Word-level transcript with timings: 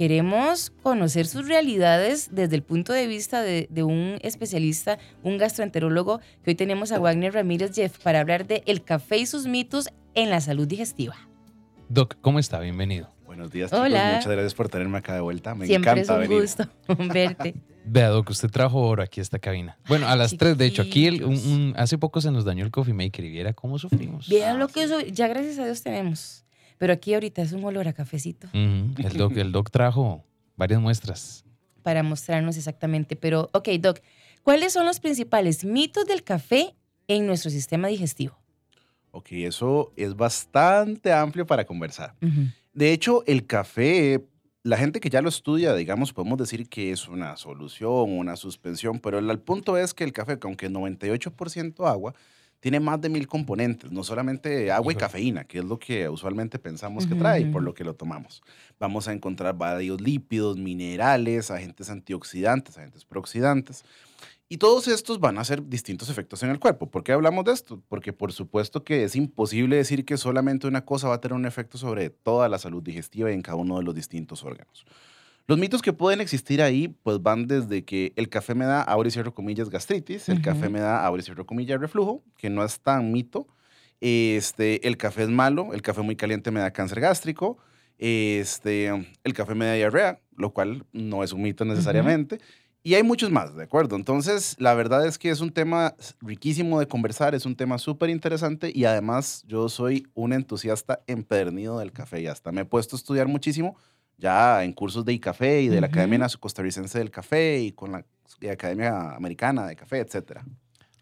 queremos 0.00 0.72
conocer 0.82 1.26
sus 1.26 1.46
realidades 1.46 2.30
desde 2.32 2.56
el 2.56 2.62
punto 2.62 2.94
de 2.94 3.06
vista 3.06 3.42
de, 3.42 3.68
un 3.82 4.16
especialista, 4.22 4.98
un 5.22 5.36
gastroenterólogo, 5.36 6.20
que 6.42 6.52
hoy 6.52 6.54
tenemos 6.54 6.90
a 6.90 6.98
Wagner 6.98 7.34
Ramírez 7.34 7.72
Jeff 7.74 7.98
para 7.98 8.20
hablar 8.20 8.46
de 8.46 8.62
el 8.64 8.82
café 8.82 9.18
y 9.18 9.26
sus 9.26 9.46
mitos 9.46 9.90
en 10.14 10.30
la 10.30 10.40
salud 10.40 10.66
digestiva. 10.66 11.16
Doc, 11.90 12.16
¿cómo 12.22 12.38
está? 12.38 12.60
Bienvenido. 12.60 13.10
Buenos 13.26 13.50
días, 13.50 13.70
chicos. 13.70 13.84
Hola. 13.84 14.12
Muchas 14.14 14.32
gracias 14.32 14.54
por 14.54 14.70
tenerme 14.70 14.96
acá 14.96 15.12
de 15.12 15.20
vuelta. 15.20 15.54
Me 15.54 15.66
Siempre 15.66 15.90
encanta 15.90 16.22
es 16.22 16.30
un 16.30 16.40
gusto 16.40 16.66
verte. 17.12 17.54
Vea, 17.84 18.08
Doc, 18.08 18.30
usted 18.30 18.48
trajo 18.48 18.80
oro 18.80 19.02
aquí 19.02 19.20
a 19.20 19.22
esta 19.22 19.38
cabina. 19.38 19.76
Bueno, 19.86 20.08
a 20.08 20.16
las 20.16 20.34
tres, 20.34 20.56
de 20.56 20.64
hecho, 20.64 20.80
aquí 20.80 21.20
hace 21.76 21.98
poco 21.98 22.22
se 22.22 22.30
nos 22.30 22.46
dañó 22.46 22.64
el 22.64 22.70
coffee 22.70 22.94
maker 22.94 23.22
y 23.26 23.28
viera 23.28 23.52
cómo 23.52 23.78
sufrimos. 23.78 24.30
Vean 24.30 24.58
lo 24.58 24.68
que 24.68 24.82
eso, 24.82 24.98
ya 25.00 25.28
gracias 25.28 25.58
a 25.58 25.66
Dios 25.66 25.82
tenemos. 25.82 26.46
Pero 26.80 26.94
aquí 26.94 27.12
ahorita 27.12 27.42
es 27.42 27.52
un 27.52 27.62
olor 27.62 27.88
a 27.88 27.92
cafecito. 27.92 28.48
el, 28.54 29.12
doc, 29.18 29.36
el 29.36 29.52
doc 29.52 29.70
trajo 29.70 30.24
varias 30.56 30.80
muestras. 30.80 31.44
Para 31.82 32.02
mostrarnos 32.02 32.56
exactamente. 32.56 33.16
Pero, 33.16 33.50
ok, 33.52 33.68
Doc, 33.78 34.00
¿cuáles 34.42 34.72
son 34.72 34.86
los 34.86 34.98
principales 34.98 35.62
mitos 35.62 36.06
del 36.06 36.24
café 36.24 36.74
en 37.06 37.26
nuestro 37.26 37.50
sistema 37.50 37.88
digestivo? 37.88 38.34
Ok, 39.10 39.32
eso 39.32 39.92
es 39.94 40.16
bastante 40.16 41.12
amplio 41.12 41.44
para 41.44 41.66
conversar. 41.66 42.14
De 42.72 42.92
hecho, 42.94 43.24
el 43.26 43.46
café, 43.46 44.24
la 44.62 44.78
gente 44.78 45.00
que 45.00 45.10
ya 45.10 45.20
lo 45.20 45.28
estudia, 45.28 45.74
digamos, 45.74 46.14
podemos 46.14 46.38
decir 46.38 46.66
que 46.66 46.92
es 46.92 47.08
una 47.08 47.36
solución, 47.36 48.16
una 48.16 48.36
suspensión, 48.36 49.00
pero 49.00 49.18
el, 49.18 49.28
el 49.28 49.38
punto 49.38 49.76
es 49.76 49.92
que 49.92 50.04
el 50.04 50.14
café, 50.14 50.38
aunque 50.44 50.64
es 50.64 50.72
98% 50.72 51.86
agua, 51.86 52.14
tiene 52.60 52.78
más 52.78 53.00
de 53.00 53.08
mil 53.08 53.26
componentes, 53.26 53.90
no 53.90 54.04
solamente 54.04 54.70
agua 54.70 54.92
y 54.92 54.96
cafeína, 54.96 55.44
que 55.44 55.58
es 55.58 55.64
lo 55.64 55.78
que 55.78 56.08
usualmente 56.08 56.58
pensamos 56.58 57.06
que 57.06 57.14
trae, 57.14 57.46
por 57.46 57.62
lo 57.62 57.72
que 57.74 57.84
lo 57.84 57.94
tomamos. 57.94 58.42
Vamos 58.78 59.08
a 59.08 59.12
encontrar 59.12 59.56
varios 59.56 60.00
lípidos, 60.00 60.58
minerales, 60.58 61.50
agentes 61.50 61.88
antioxidantes, 61.88 62.76
agentes 62.76 63.04
prooxidantes. 63.06 63.82
Y 64.52 64.58
todos 64.58 64.88
estos 64.88 65.20
van 65.20 65.38
a 65.38 65.42
hacer 65.42 65.68
distintos 65.68 66.10
efectos 66.10 66.42
en 66.42 66.50
el 66.50 66.58
cuerpo. 66.58 66.90
¿Por 66.90 67.02
qué 67.02 67.12
hablamos 67.12 67.44
de 67.44 67.52
esto? 67.52 67.80
Porque 67.88 68.12
por 68.12 68.32
supuesto 68.32 68.84
que 68.84 69.04
es 69.04 69.16
imposible 69.16 69.76
decir 69.76 70.04
que 70.04 70.16
solamente 70.16 70.66
una 70.66 70.84
cosa 70.84 71.08
va 71.08 71.14
a 71.14 71.20
tener 71.20 71.36
un 71.36 71.46
efecto 71.46 71.78
sobre 71.78 72.10
toda 72.10 72.48
la 72.48 72.58
salud 72.58 72.82
digestiva 72.82 73.30
y 73.30 73.34
en 73.34 73.42
cada 73.42 73.56
uno 73.56 73.78
de 73.78 73.84
los 73.84 73.94
distintos 73.94 74.44
órganos. 74.44 74.84
Los 75.50 75.58
mitos 75.58 75.82
que 75.82 75.92
pueden 75.92 76.20
existir 76.20 76.62
ahí, 76.62 76.94
pues 77.02 77.20
van 77.20 77.48
desde 77.48 77.84
que 77.84 78.12
el 78.14 78.28
café 78.28 78.54
me 78.54 78.66
da, 78.66 78.82
abre 78.82 79.08
y 79.08 79.10
cierro 79.10 79.34
comillas, 79.34 79.68
gastritis, 79.68 80.28
el 80.28 80.42
café 80.42 80.68
me 80.68 80.78
da, 80.78 81.04
abre 81.04 81.22
y 81.22 81.24
cierro 81.24 81.44
comillas, 81.44 81.80
reflujo, 81.80 82.22
que 82.36 82.48
no 82.48 82.64
es 82.64 82.78
tan 82.78 83.10
mito. 83.10 83.48
Este, 84.00 84.86
el 84.86 84.96
café 84.96 85.24
es 85.24 85.28
malo, 85.28 85.74
el 85.74 85.82
café 85.82 86.02
muy 86.02 86.14
caliente 86.14 86.52
me 86.52 86.60
da 86.60 86.70
cáncer 86.70 87.00
gástrico, 87.00 87.58
este, 87.98 88.90
el 89.24 89.34
café 89.34 89.56
me 89.56 89.64
da 89.66 89.72
diarrea, 89.72 90.20
lo 90.36 90.54
cual 90.54 90.86
no 90.92 91.24
es 91.24 91.32
un 91.32 91.42
mito 91.42 91.64
necesariamente. 91.64 92.38
Y 92.84 92.94
hay 92.94 93.02
muchos 93.02 93.32
más, 93.32 93.56
¿de 93.56 93.64
acuerdo? 93.64 93.96
Entonces, 93.96 94.54
la 94.60 94.74
verdad 94.74 95.04
es 95.04 95.18
que 95.18 95.30
es 95.30 95.40
un 95.40 95.50
tema 95.50 95.96
riquísimo 96.20 96.78
de 96.78 96.86
conversar, 96.86 97.34
es 97.34 97.44
un 97.44 97.56
tema 97.56 97.78
súper 97.78 98.08
interesante 98.08 98.70
y 98.72 98.84
además 98.84 99.42
yo 99.48 99.68
soy 99.68 100.06
un 100.14 100.32
entusiasta 100.32 101.02
empedernido 101.08 101.80
del 101.80 101.90
café 101.90 102.20
y 102.20 102.28
hasta 102.28 102.52
me 102.52 102.60
he 102.60 102.64
puesto 102.64 102.94
a 102.94 102.98
estudiar 102.98 103.26
muchísimo 103.26 103.76
ya 104.20 104.62
en 104.62 104.72
cursos 104.72 105.04
de 105.04 105.18
café 105.18 105.62
y 105.62 105.68
de 105.68 105.80
la 105.80 105.88
Academia 105.88 106.26
Costarricense 106.38 106.98
del 106.98 107.10
Café 107.10 107.58
y 107.60 107.72
con 107.72 107.92
la 107.92 108.04
Academia 108.52 109.16
Americana 109.16 109.66
de 109.66 109.74
Café, 109.74 109.98
etcétera. 109.98 110.44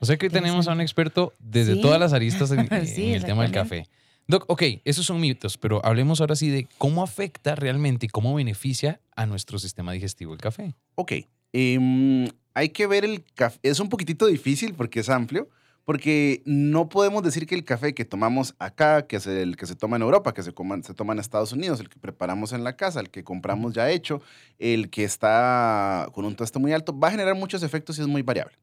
O 0.00 0.06
sea 0.06 0.16
que 0.16 0.30
tenemos 0.30 0.68
a 0.68 0.72
un 0.72 0.80
experto 0.80 1.34
desde 1.38 1.76
todas 1.76 1.98
las 1.98 2.12
aristas 2.12 2.50
en, 2.52 2.60
el 2.72 3.24
tema 3.24 3.42
del 3.42 3.52
café. 3.52 3.88
Doc, 4.28 4.44
ok, 4.46 4.62
esos 4.84 5.06
son 5.06 5.20
mitos, 5.20 5.56
pero 5.56 5.84
hablemos 5.84 6.20
ahora 6.20 6.36
sí 6.36 6.50
de 6.50 6.68
cómo 6.76 7.02
afecta 7.02 7.54
realmente 7.54 8.06
y 8.06 8.08
cómo 8.08 8.34
beneficia 8.34 9.00
a 9.16 9.26
nuestro 9.26 9.58
sistema 9.58 9.92
digestivo 9.92 10.34
el 10.34 10.38
café. 10.38 10.74
Ok, 10.94 11.12
em, 11.52 12.28
hay 12.54 12.68
que 12.68 12.86
ver 12.86 13.04
el 13.04 13.24
café. 13.34 13.58
Es 13.62 13.80
un 13.80 13.88
poquitito 13.88 14.26
difícil 14.26 14.74
porque 14.74 15.00
es 15.00 15.08
amplio, 15.08 15.48
porque 15.88 16.42
no 16.44 16.90
podemos 16.90 17.22
decir 17.22 17.46
que 17.46 17.54
el 17.54 17.64
café 17.64 17.94
que 17.94 18.04
tomamos 18.04 18.54
acá, 18.58 19.06
que 19.06 19.16
es 19.16 19.26
el 19.26 19.56
que 19.56 19.64
se 19.64 19.74
toma 19.74 19.96
en 19.96 20.02
Europa, 20.02 20.34
que 20.34 20.42
se, 20.42 20.52
se 20.82 20.92
toma 20.92 21.14
en 21.14 21.18
Estados 21.18 21.54
Unidos, 21.54 21.80
el 21.80 21.88
que 21.88 21.98
preparamos 21.98 22.52
en 22.52 22.62
la 22.62 22.76
casa, 22.76 23.00
el 23.00 23.08
que 23.08 23.24
compramos 23.24 23.72
ya 23.72 23.88
hecho, 23.88 24.20
el 24.58 24.90
que 24.90 25.04
está 25.04 26.10
con 26.12 26.26
un 26.26 26.36
tueste 26.36 26.58
muy 26.58 26.74
alto, 26.74 26.94
va 26.94 27.08
a 27.08 27.12
generar 27.12 27.34
muchos 27.36 27.62
efectos 27.62 27.98
y 27.98 28.02
es 28.02 28.06
muy 28.06 28.20
variable. 28.20 28.58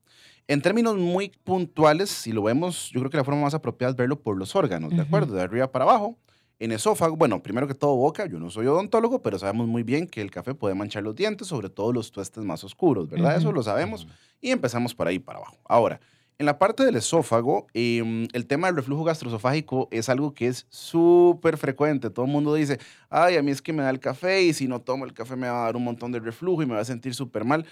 En 0.48 0.62
términos 0.62 0.98
muy 0.98 1.30
puntuales, 1.44 2.12
si 2.12 2.32
lo 2.32 2.44
vemos, 2.44 2.92
yo 2.92 3.00
creo 3.00 3.10
que 3.10 3.18
la 3.18 3.24
forma 3.24 3.42
más 3.42 3.56
apropiada 3.56 3.90
es 3.90 3.98
verlo 3.98 4.20
por 4.20 4.38
los 4.38 4.56
órganos, 4.56 4.96
¿de 4.96 5.02
acuerdo? 5.02 5.34
De 5.34 5.42
arriba 5.42 5.72
para 5.72 5.86
abajo. 5.86 6.20
En 6.60 6.72
esófago, 6.72 7.16
bueno, 7.16 7.42
primero 7.42 7.68
que 7.68 7.74
todo 7.74 7.96
boca, 7.96 8.28
yo 8.28 8.38
no 8.38 8.52
soy 8.52 8.68
odontólogo, 8.68 9.24
pero 9.24 9.40
sabemos 9.40 9.68
muy 9.68 9.82
bien 9.82 10.06
que 10.06 10.22
el 10.22 10.30
café 10.30 10.54
puede 10.54 10.76
manchar 10.76 11.02
los 11.02 11.16
dientes, 11.16 11.48
sobre 11.48 11.72
todo 11.72 11.92
los 11.92 12.12
tuestes 12.12 12.44
más 12.44 12.64
oscuros, 12.64 13.10
¿verdad? 13.10 13.36
Eso 13.36 13.52
lo 13.52 13.64
sabemos. 13.64 14.08
Y 14.42 14.52
empezamos 14.52 14.94
por 14.94 15.08
ahí 15.08 15.18
para 15.18 15.40
abajo. 15.40 15.58
Ahora, 15.66 16.00
en 16.38 16.46
la 16.46 16.60
parte 16.60 16.84
del 16.84 16.96
esófago, 16.96 17.68
em, 17.74 18.28
el 18.34 18.46
tema 18.46 18.68
del 18.68 18.76
reflujo 18.76 19.04
gastroesofágico 19.04 19.88
es 19.92 20.10
algo 20.10 20.34
que 20.34 20.48
es 20.48 20.66
súper 20.70 21.58
frecuente. 21.58 22.10
Todo 22.10 22.26
el 22.26 22.32
mundo 22.32 22.54
dice, 22.54 22.80
ay, 23.10 23.38
a 23.38 23.42
mí 23.42 23.52
es 23.52 23.62
que 23.62 23.72
me 23.72 23.84
da 23.84 23.90
el 23.90 24.00
café 24.00 24.44
y 24.44 24.54
si 24.54 24.68
no 24.68 24.82
tomo 24.82 25.06
el 25.06 25.14
café 25.14 25.36
me 25.36 25.48
va 25.48 25.62
a 25.62 25.66
dar 25.66 25.76
un 25.78 25.84
montón 25.84 26.12
de 26.12 26.20
reflujo 26.20 26.62
y 26.62 26.66
me 26.66 26.76
va 26.76 26.82
a 26.82 26.86
sentir 26.86 27.16
súper 27.16 27.46
mal. 27.46 27.66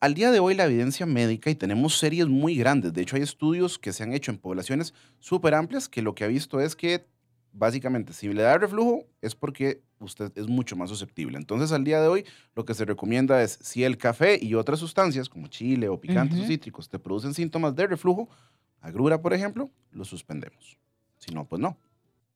Al 0.00 0.14
día 0.14 0.30
de 0.30 0.40
hoy 0.40 0.54
la 0.54 0.64
evidencia 0.64 1.06
médica, 1.06 1.50
y 1.50 1.54
tenemos 1.54 1.98
series 1.98 2.26
muy 2.26 2.56
grandes, 2.56 2.92
de 2.94 3.02
hecho 3.02 3.16
hay 3.16 3.22
estudios 3.22 3.78
que 3.78 3.92
se 3.92 4.02
han 4.02 4.12
hecho 4.12 4.30
en 4.30 4.38
poblaciones 4.38 4.94
súper 5.18 5.54
amplias 5.54 5.88
que 5.88 6.02
lo 6.02 6.14
que 6.14 6.24
ha 6.24 6.28
visto 6.28 6.60
es 6.60 6.74
que 6.74 7.06
básicamente, 7.52 8.12
si 8.12 8.32
le 8.32 8.42
da 8.42 8.58
reflujo 8.58 9.06
es 9.20 9.34
porque 9.34 9.82
usted 9.98 10.32
es 10.36 10.46
mucho 10.46 10.76
más 10.76 10.88
susceptible. 10.88 11.36
Entonces, 11.36 11.72
al 11.72 11.84
día 11.84 12.00
de 12.00 12.08
hoy, 12.08 12.24
lo 12.54 12.64
que 12.64 12.74
se 12.74 12.84
recomienda 12.84 13.42
es, 13.42 13.58
si 13.62 13.84
el 13.84 13.98
café 13.98 14.38
y 14.40 14.54
otras 14.54 14.78
sustancias 14.78 15.28
como 15.28 15.48
chile 15.48 15.88
o 15.88 16.00
picantes 16.00 16.40
o 16.40 16.44
cítricos 16.46 16.88
te 16.88 16.98
producen 16.98 17.34
síntomas 17.34 17.74
de 17.76 17.86
reflujo, 17.86 18.28
agrura, 18.80 19.20
por 19.20 19.34
ejemplo, 19.34 19.70
lo 19.92 20.04
suspendemos. 20.04 20.78
Si 21.18 21.34
no, 21.34 21.44
pues 21.44 21.60
no. 21.60 21.76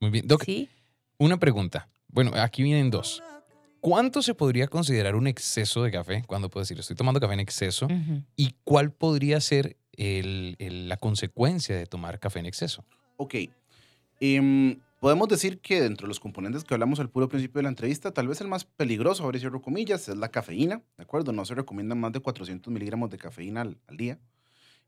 Muy 0.00 0.10
bien. 0.10 0.26
Doc, 0.26 0.44
una 1.18 1.38
pregunta. 1.38 1.88
Bueno, 2.08 2.32
aquí 2.34 2.62
vienen 2.62 2.90
dos. 2.90 3.22
¿Cuánto 3.80 4.22
se 4.22 4.34
podría 4.34 4.66
considerar 4.66 5.14
un 5.14 5.26
exceso 5.26 5.82
de 5.82 5.90
café? 5.90 6.24
Cuando 6.26 6.48
puedo 6.48 6.62
decir, 6.62 6.78
estoy 6.78 6.96
tomando 6.96 7.20
café 7.20 7.34
en 7.34 7.40
exceso. 7.40 7.86
¿Y 8.36 8.54
cuál 8.64 8.92
podría 8.92 9.40
ser 9.40 9.76
la 9.96 10.96
consecuencia 10.96 11.76
de 11.76 11.86
tomar 11.86 12.18
café 12.18 12.40
en 12.40 12.46
exceso? 12.46 12.84
Ok. 13.16 13.34
Em, 14.20 14.78
Podemos 15.04 15.28
decir 15.28 15.60
que 15.60 15.82
dentro 15.82 16.06
de 16.06 16.08
los 16.08 16.18
componentes 16.18 16.64
que 16.64 16.72
hablamos 16.72 16.98
al 16.98 17.10
puro 17.10 17.28
principio 17.28 17.58
de 17.58 17.64
la 17.64 17.68
entrevista, 17.68 18.10
tal 18.10 18.26
vez 18.26 18.40
el 18.40 18.48
más 18.48 18.64
peligroso, 18.64 19.22
ahora 19.22 19.38
cierro 19.38 19.60
comillas, 19.60 20.08
es 20.08 20.16
la 20.16 20.30
cafeína, 20.30 20.80
¿de 20.96 21.02
acuerdo? 21.02 21.30
No 21.30 21.44
se 21.44 21.54
recomiendan 21.54 22.00
más 22.00 22.10
de 22.14 22.20
400 22.20 22.72
miligramos 22.72 23.10
de 23.10 23.18
cafeína 23.18 23.60
al, 23.60 23.76
día, 23.90 24.18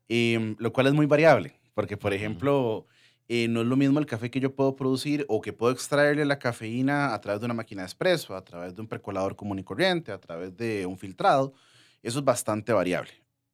em, 0.09 0.55
lo 0.57 0.73
cual 0.73 0.87
es 0.87 0.93
muy 0.93 1.05
variable, 1.05 1.53
porque 1.75 1.97
por 1.97 2.15
ejemplo, 2.15 2.87
eh, 3.27 3.47
no 3.47 3.61
es 3.61 3.67
lo 3.67 3.75
mismo 3.75 3.99
el 3.99 4.07
café 4.07 4.31
que 4.31 4.39
yo 4.39 4.55
puedo 4.55 4.75
producir 4.75 5.23
o 5.29 5.39
que 5.39 5.53
puedo 5.53 5.71
extraerle 5.71 6.25
la 6.25 6.39
cafeína 6.39 7.13
a 7.13 7.21
través 7.21 7.39
de 7.39 7.45
una 7.45 7.53
máquina 7.53 7.83
de 7.83 7.87
espresso, 7.89 8.35
a 8.35 8.43
través 8.43 8.73
de 8.73 8.81
un 8.81 8.87
percolador 8.87 9.35
común 9.35 9.59
y 9.59 9.63
corriente, 9.63 10.11
a 10.11 10.19
través 10.19 10.57
de 10.57 10.87
un 10.87 10.97
filtrado. 10.97 11.53
Eso 12.01 12.17
es 12.17 12.25
bastante 12.25 12.73
variable. 12.73 13.11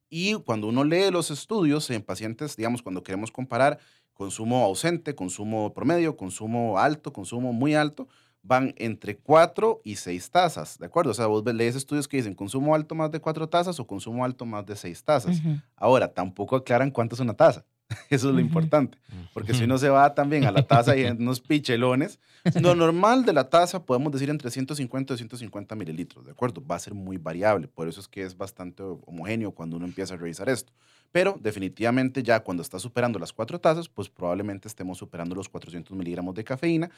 Y 0.10 0.36
cuando 0.36 0.68
uno 0.68 0.86
lee 0.86 1.12
los 1.12 1.30
estudios 1.30 1.90
en 1.90 2.04
pacientes, 2.04 2.56
digamos, 2.56 2.82
cuando 2.82 3.04
queremos 3.04 3.32
comparar 3.32 3.80
consumo 4.14 4.64
ausente, 4.64 5.16
consumo 5.16 5.74
promedio, 5.74 6.16
consumo 6.18 6.78
alto, 6.80 7.14
consumo 7.14 7.54
muy 7.54 7.76
alto, 7.76 8.08
van 8.44 8.74
entre 8.78 9.18
4 9.18 9.82
y 9.84 9.96
6 9.96 10.30
tazas, 10.30 10.78
¿de 10.78 10.86
acuerdo? 10.86 11.12
O 11.12 11.14
sea, 11.14 11.28
vos 11.28 11.44
lees 11.46 11.76
estudios 11.76 12.08
que 12.08 12.18
dicen 12.18 12.34
consumo 12.34 12.76
alto 12.76 12.94
más 12.94 13.10
de 13.10 13.20
4 13.20 13.48
tazas 13.48 13.80
o 13.80 13.88
consumo 13.88 14.26
alto 14.26 14.46
más 14.46 14.66
de 14.66 14.76
6 14.76 15.04
tazas. 15.04 15.42
Ahora, 15.76 16.14
tampoco 16.14 16.58
aclaran 16.58 16.92
cuánto 16.92 17.16
es 17.16 17.22
una 17.22 17.34
taza. 17.34 17.66
Eso 18.10 18.30
es 18.30 18.36
lo 18.36 18.40
importante, 18.40 18.98
porque 19.34 19.54
si 19.54 19.64
uno 19.64 19.78
se 19.78 19.90
va 19.90 20.14
también 20.14 20.46
a 20.46 20.52
la 20.52 20.64
taza 20.64 20.96
y 20.96 21.04
unos 21.20 21.40
pichelones, 21.40 22.20
lo 22.62 22.76
normal 22.76 23.26
de 23.26 23.34
la 23.34 23.50
taza 23.50 23.86
podemos 23.86 24.12
decir 24.12 24.30
entre 24.30 24.52
150 24.52 25.14
y 25.14 25.16
250 25.16 25.76
mililitros, 25.76 26.26
¿de 26.26 26.32
acuerdo? 26.32 26.66
Va 26.66 26.76
a 26.76 26.80
ser 26.80 26.94
muy 26.94 27.18
variable, 27.18 27.68
por 27.68 27.88
eso 27.88 28.00
es 28.00 28.08
que 28.08 28.24
es 28.24 28.38
bastante 28.38 28.84
homogéneo 28.84 29.52
cuando 29.52 29.78
uno 29.78 29.86
empieza 29.86 30.14
a 30.14 30.18
revisar 30.18 30.50
esto. 30.50 30.74
Pero 31.14 31.40
definitivamente 31.40 32.24
ya 32.24 32.40
cuando 32.40 32.64
está 32.64 32.80
superando 32.80 33.20
las 33.20 33.32
cuatro 33.32 33.60
tazas, 33.60 33.88
pues 33.88 34.10
probablemente 34.10 34.68
estemos 34.68 34.98
superando 34.98 35.36
los 35.36 35.48
400 35.48 35.96
miligramos 35.96 36.34
de 36.34 36.44
cafeína. 36.44 36.90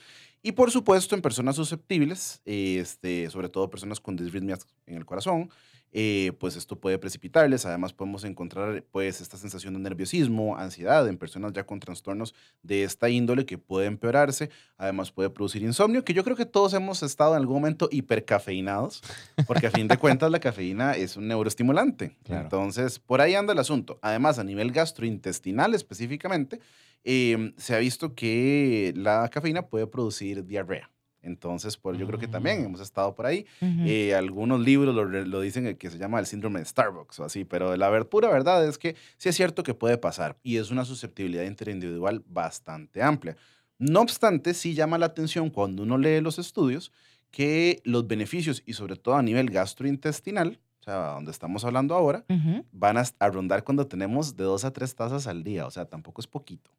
Y 0.42 0.54
por 0.54 0.72
supuesto 0.72 1.16
en 1.16 1.22
personas 1.22 1.58
susceptibles, 1.58 2.42
este, 2.46 3.30
sobre 3.30 3.50
todo 3.50 3.70
personas 3.70 4.00
con 4.00 4.16
disritmias 4.16 4.66
en 4.88 4.96
el 4.96 5.06
corazón, 5.06 5.50
eh, 5.92 6.34
pues 6.40 6.56
esto 6.56 6.76
puede 6.78 6.98
precipitarles. 6.98 7.66
Además 7.66 7.94
podemos 7.94 8.24
encontrar 8.26 8.84
pues 8.92 9.22
esta 9.22 9.38
sensación 9.38 9.74
de 9.76 9.80
nerviosismo, 9.80 10.58
ansiedad 10.58 11.08
en 11.08 11.18
personas 11.18 11.54
ya 11.54 11.66
con 11.66 11.80
trastornos 11.80 12.36
de 12.64 12.84
esta 12.84 13.10
índole 13.10 13.46
que 13.46 13.58
puede 13.58 13.88
empeorarse. 13.88 14.50
Además 14.78 15.12
puede 15.12 15.30
producir 15.30 15.62
insomnio, 15.62 16.04
que 16.04 16.14
yo 16.14 16.24
creo 16.24 16.36
que 16.36 16.46
todos 16.46 16.74
hemos 16.74 17.02
estado 17.02 17.32
en 17.32 17.38
algún 17.38 17.56
momento 17.56 17.88
hipercafeinados, 17.92 19.02
porque 19.48 19.68
a 19.68 19.72
fin 19.72 19.88
de 19.88 19.98
cuentas 19.98 20.30
la 20.30 20.40
cafeína 20.40 20.94
es 20.94 21.16
un 21.16 21.28
neuroestimulante. 21.28 22.18
Entonces, 22.26 23.00
por 23.00 23.22
ahí 23.22 23.36
anda 23.36 23.54
el 23.54 23.60
asunto. 23.60 23.98
Además, 24.02 24.38
a 24.38 24.44
nivel 24.44 24.72
gastrointestinal 24.72 25.74
específicamente, 25.74 26.60
em, 27.04 27.54
se 27.58 27.76
ha 27.76 27.80
visto 27.80 28.16
que 28.16 28.94
la 28.98 29.30
cafeína 29.30 29.68
puede 29.68 29.88
producir 29.88 30.46
diarrea. 30.46 30.90
Entonces, 31.26 31.76
pues 31.78 31.98
yo 31.98 32.08
creo 32.08 32.20
que 32.20 32.28
también 32.28 32.62
Mm. 32.62 32.66
hemos 32.66 32.80
estado 32.82 33.14
por 33.16 33.26
ahí. 33.26 33.46
Eh, 33.62 34.14
algunos 34.16 34.60
libros 34.60 34.96
lo, 34.96 35.06
lo 35.06 35.42
dicen 35.42 35.76
que 35.76 35.90
se 35.90 35.98
llama 35.98 36.20
el 36.20 36.26
síndrome 36.26 36.60
de 36.60 36.66
Starbucks 36.66 37.20
o 37.20 37.24
así, 37.26 37.44
pero 37.44 37.76
la 37.76 37.90
ver- 37.90 38.08
pura 38.08 38.30
verdad 38.30 38.66
es 38.68 38.78
que 38.78 38.96
sí 39.18 39.30
es 39.30 39.36
cierto 39.36 39.64
que 39.64 39.74
puede 39.74 39.98
pasar 39.98 40.38
y 40.44 40.58
es 40.58 40.72
una 40.72 40.86
susceptibilidad 40.86 41.44
interindividual 41.44 42.24
bastante 42.28 43.02
amplia. 43.04 43.36
No 43.78 44.02
obstante, 44.02 44.54
sí 44.54 44.74
llama 44.74 44.98
la 44.98 45.08
atención 45.08 45.50
cuando 45.50 45.84
uno 45.84 45.98
lee 45.98 46.22
los 46.22 46.40
estudios 46.40 46.92
que 47.32 47.82
los 47.84 48.08
beneficios 48.08 48.64
y 48.66 48.74
sobre 48.74 48.96
todo 48.96 49.16
a 49.16 49.22
nivel 49.22 49.50
gastrointestinal, 49.50 50.60
o 50.80 50.84
sea, 50.84 50.96
donde 51.16 51.32
estamos 51.32 51.66
hablando 51.66 51.94
ahora, 51.96 52.24
van 52.72 52.98
a, 52.98 53.04
a 53.20 53.30
rondar 53.30 53.64
cuando 53.64 53.88
tenemos 53.88 54.38
de 54.38 54.44
dos 54.46 54.64
a 54.64 54.72
tres 54.72 54.96
tazas 54.96 55.28
al 55.28 55.44
día, 55.44 55.66
o 55.66 55.72
sea, 55.72 55.86
tampoco 55.86 56.22
es 56.22 56.28
poquito. 56.28 56.72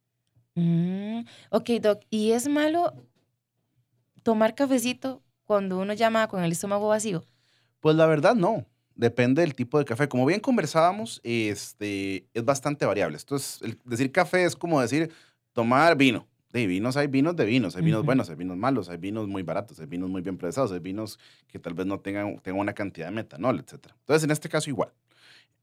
Mm, 0.55 1.21
ok, 1.51 1.69
Doc, 1.83 2.01
¿y 2.09 2.31
es 2.31 2.49
malo 2.49 2.95
tomar 4.27 4.57
cafecito 4.57 5.23
cuando 5.45 5.79
uno 5.79 5.93
llama 5.93 6.27
con 6.27 6.43
el 6.43 6.51
estómago 6.51 6.89
vacío? 6.89 7.25
Pues 7.79 7.95
la 7.95 8.07
verdad 8.07 8.35
no, 8.35 8.67
depende 8.97 9.43
del 9.43 9.55
tipo 9.55 9.79
de 9.79 9.85
café. 9.85 10.09
Como 10.09 10.27
bien 10.27 10.41
conversábamos, 10.41 11.21
este, 11.23 12.27
es 12.35 12.45
bastante 12.45 12.85
variable. 12.87 13.17
Esto 13.17 13.37
es, 13.37 13.63
el- 13.63 13.79
decir 13.85 14.11
café 14.11 14.45
es 14.45 14.57
como 14.57 14.81
decir 14.81 15.13
tomar 15.53 15.97
vino. 15.97 16.27
De 16.51 16.67
vinos 16.67 16.97
hay 16.97 17.07
vinos 17.07 17.37
de 17.37 17.45
vinos, 17.45 17.77
hay 17.77 17.83
vinos 17.85 18.05
buenos, 18.05 18.29
hay 18.29 18.35
vinos 18.35 18.57
malos, 18.57 18.89
hay 18.89 18.97
vinos 18.97 19.29
muy 19.29 19.45
baratos, 19.45 19.79
hay 19.79 19.87
vinos 19.87 20.11
muy 20.11 20.23
bien 20.23 20.37
procesados, 20.39 20.73
hay 20.73 20.81
vinos 20.81 21.21
que 21.47 21.61
tal 21.61 21.75
vez 21.75 21.87
no 21.87 22.01
tengan, 22.01 22.41
tengan 22.41 22.61
una 22.61 22.73
cantidad 22.73 23.07
de 23.07 23.13
metanol, 23.13 23.61
etc. 23.61 23.75
Entonces, 24.01 24.25
en 24.25 24.33
este 24.33 24.49
caso 24.49 24.69
igual. 24.71 24.91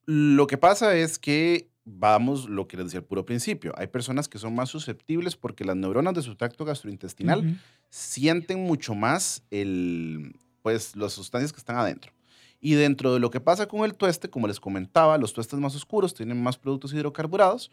Lo 0.06 0.48
que 0.48 0.58
pasa 0.58 0.96
es 0.96 1.20
que 1.20 1.68
vamos, 1.86 2.50
lo 2.50 2.68
que 2.68 2.78
les 2.78 2.88
decía 2.88 3.00
al 3.00 3.06
puro 3.06 3.26
principio, 3.26 3.74
hay 3.78 3.88
personas 3.88 4.28
que 4.28 4.38
son 4.38 4.56
más 4.56 4.70
susceptibles 4.70 5.36
porque 5.36 5.66
las 5.66 5.76
neuronas 5.76 6.14
de 6.14 6.22
su 6.22 6.36
tracto 6.36 6.66
gastrointestinal 6.66 7.60
sienten 7.90 8.64
mucho 8.64 8.96
más 8.96 9.44
el, 9.52 10.40
pues, 10.62 10.96
las 10.96 11.14
sustancias 11.14 11.52
que 11.52 11.60
están 11.60 11.76
adentro. 11.76 12.12
Y 12.60 12.76
dentro 12.76 13.14
de 13.14 13.20
lo 13.20 13.30
que 13.30 13.42
pasa 13.42 13.68
con 13.68 13.84
el 13.84 13.96
tueste, 13.96 14.30
como 14.30 14.48
les 14.48 14.60
comentaba, 14.60 15.18
los 15.18 15.34
tuestes 15.34 15.60
más 15.60 15.76
oscuros 15.76 16.14
tienen 16.14 16.42
más 16.42 16.58
productos 16.58 16.94
hidrocarburados 16.94 17.70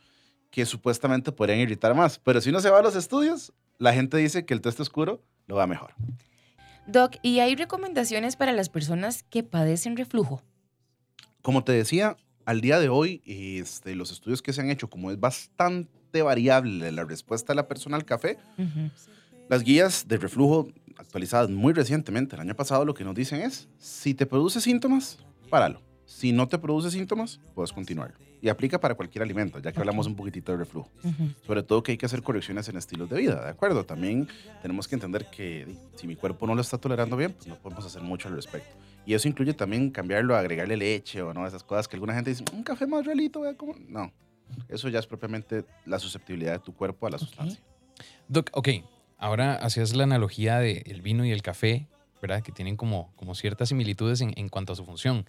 que 0.50 0.66
supuestamente 0.66 1.30
podrían 1.30 1.60
irritar 1.60 1.94
más. 1.94 2.18
Pero 2.18 2.40
si 2.40 2.50
uno 2.50 2.58
se 2.60 2.70
va 2.70 2.80
a 2.80 2.82
los 2.82 2.96
estudios, 2.96 3.52
la 3.78 3.92
gente 3.92 4.16
dice 4.16 4.44
que 4.44 4.52
el 4.52 4.60
tueste 4.60 4.82
oscuro 4.82 5.22
lo 5.46 5.54
va 5.54 5.68
mejor. 5.68 5.94
Doc, 6.88 7.16
¿y 7.22 7.38
hay 7.38 7.54
recomendaciones 7.54 8.34
para 8.34 8.52
las 8.52 8.68
personas 8.68 9.22
que 9.22 9.44
padecen 9.44 9.96
reflujo? 9.96 10.42
Como 11.40 11.62
te 11.62 11.70
decía, 11.70 12.16
al 12.44 12.60
día 12.60 12.78
de 12.80 12.88
hoy, 12.88 13.22
este, 13.26 13.94
los 13.94 14.12
estudios 14.12 14.42
que 14.42 14.52
se 14.52 14.60
han 14.60 14.70
hecho, 14.70 14.88
como 14.88 15.10
es 15.10 15.20
bastante 15.20 16.22
variable 16.22 16.90
la 16.92 17.04
respuesta 17.04 17.52
de 17.52 17.56
la 17.56 17.68
persona 17.68 17.96
al 17.96 18.04
café. 18.04 18.38
Las 19.48 19.62
guías 19.62 20.06
de 20.06 20.16
reflujo 20.16 20.68
actualizadas 20.96 21.50
muy 21.50 21.72
recientemente, 21.72 22.36
el 22.36 22.42
año 22.42 22.54
pasado, 22.54 22.84
lo 22.84 22.94
que 22.94 23.04
nos 23.04 23.14
dicen 23.14 23.40
es, 23.42 23.68
si 23.78 24.14
te 24.14 24.26
produce 24.26 24.60
síntomas, 24.60 25.18
páralo. 25.48 25.82
Si 26.04 26.32
no 26.32 26.48
te 26.48 26.58
produce 26.58 26.90
síntomas, 26.90 27.40
puedes 27.54 27.72
continuar. 27.72 28.14
Y 28.42 28.48
aplica 28.48 28.80
para 28.80 28.94
cualquier 28.94 29.22
alimento, 29.22 29.58
ya 29.58 29.70
que 29.70 29.78
hablamos 29.78 30.06
un 30.06 30.16
poquitito 30.16 30.50
de 30.50 30.58
reflujo. 30.58 30.90
Sobre 31.46 31.62
todo 31.62 31.82
que 31.82 31.92
hay 31.92 31.98
que 31.98 32.06
hacer 32.06 32.22
correcciones 32.22 32.68
en 32.68 32.76
estilos 32.76 33.08
de 33.10 33.18
vida, 33.18 33.44
¿de 33.44 33.50
acuerdo? 33.50 33.84
También 33.84 34.28
tenemos 34.62 34.88
que 34.88 34.96
entender 34.96 35.26
que 35.30 35.66
si 35.96 36.06
mi 36.06 36.16
cuerpo 36.16 36.46
no 36.46 36.54
lo 36.54 36.62
está 36.62 36.78
tolerando 36.78 37.16
bien, 37.16 37.32
pues 37.32 37.46
no 37.46 37.56
podemos 37.56 37.84
hacer 37.84 38.02
mucho 38.02 38.28
al 38.28 38.34
respecto. 38.34 38.76
Y 39.10 39.14
eso 39.14 39.26
incluye 39.26 39.52
también 39.54 39.90
cambiarlo, 39.90 40.36
agregarle 40.36 40.76
leche 40.76 41.20
o 41.20 41.34
no, 41.34 41.44
esas 41.44 41.64
cosas 41.64 41.88
que 41.88 41.96
alguna 41.96 42.14
gente 42.14 42.30
dice, 42.30 42.44
un 42.52 42.62
café 42.62 42.86
más 42.86 43.04
realito, 43.04 43.40
vea 43.40 43.56
cómo-". 43.56 43.74
No, 43.88 44.12
eso 44.68 44.88
ya 44.88 45.00
es 45.00 45.06
propiamente 45.08 45.64
la 45.84 45.98
susceptibilidad 45.98 46.52
de 46.52 46.58
tu 46.60 46.72
cuerpo 46.72 47.08
a 47.08 47.10
la 47.10 47.18
sustancia. 47.18 47.60
Doc, 48.28 48.50
ok, 48.52 48.68
ahora 49.18 49.56
hacías 49.56 49.96
la 49.96 50.04
analogía 50.04 50.60
del 50.60 51.02
vino 51.02 51.24
y 51.24 51.32
el 51.32 51.42
café, 51.42 51.88
¿verdad? 52.22 52.40
Que 52.40 52.52
tienen 52.52 52.76
como, 52.76 53.12
como 53.16 53.34
ciertas 53.34 53.70
similitudes 53.70 54.20
en, 54.20 54.32
en 54.36 54.48
cuanto 54.48 54.74
a 54.74 54.76
su 54.76 54.84
función. 54.84 55.28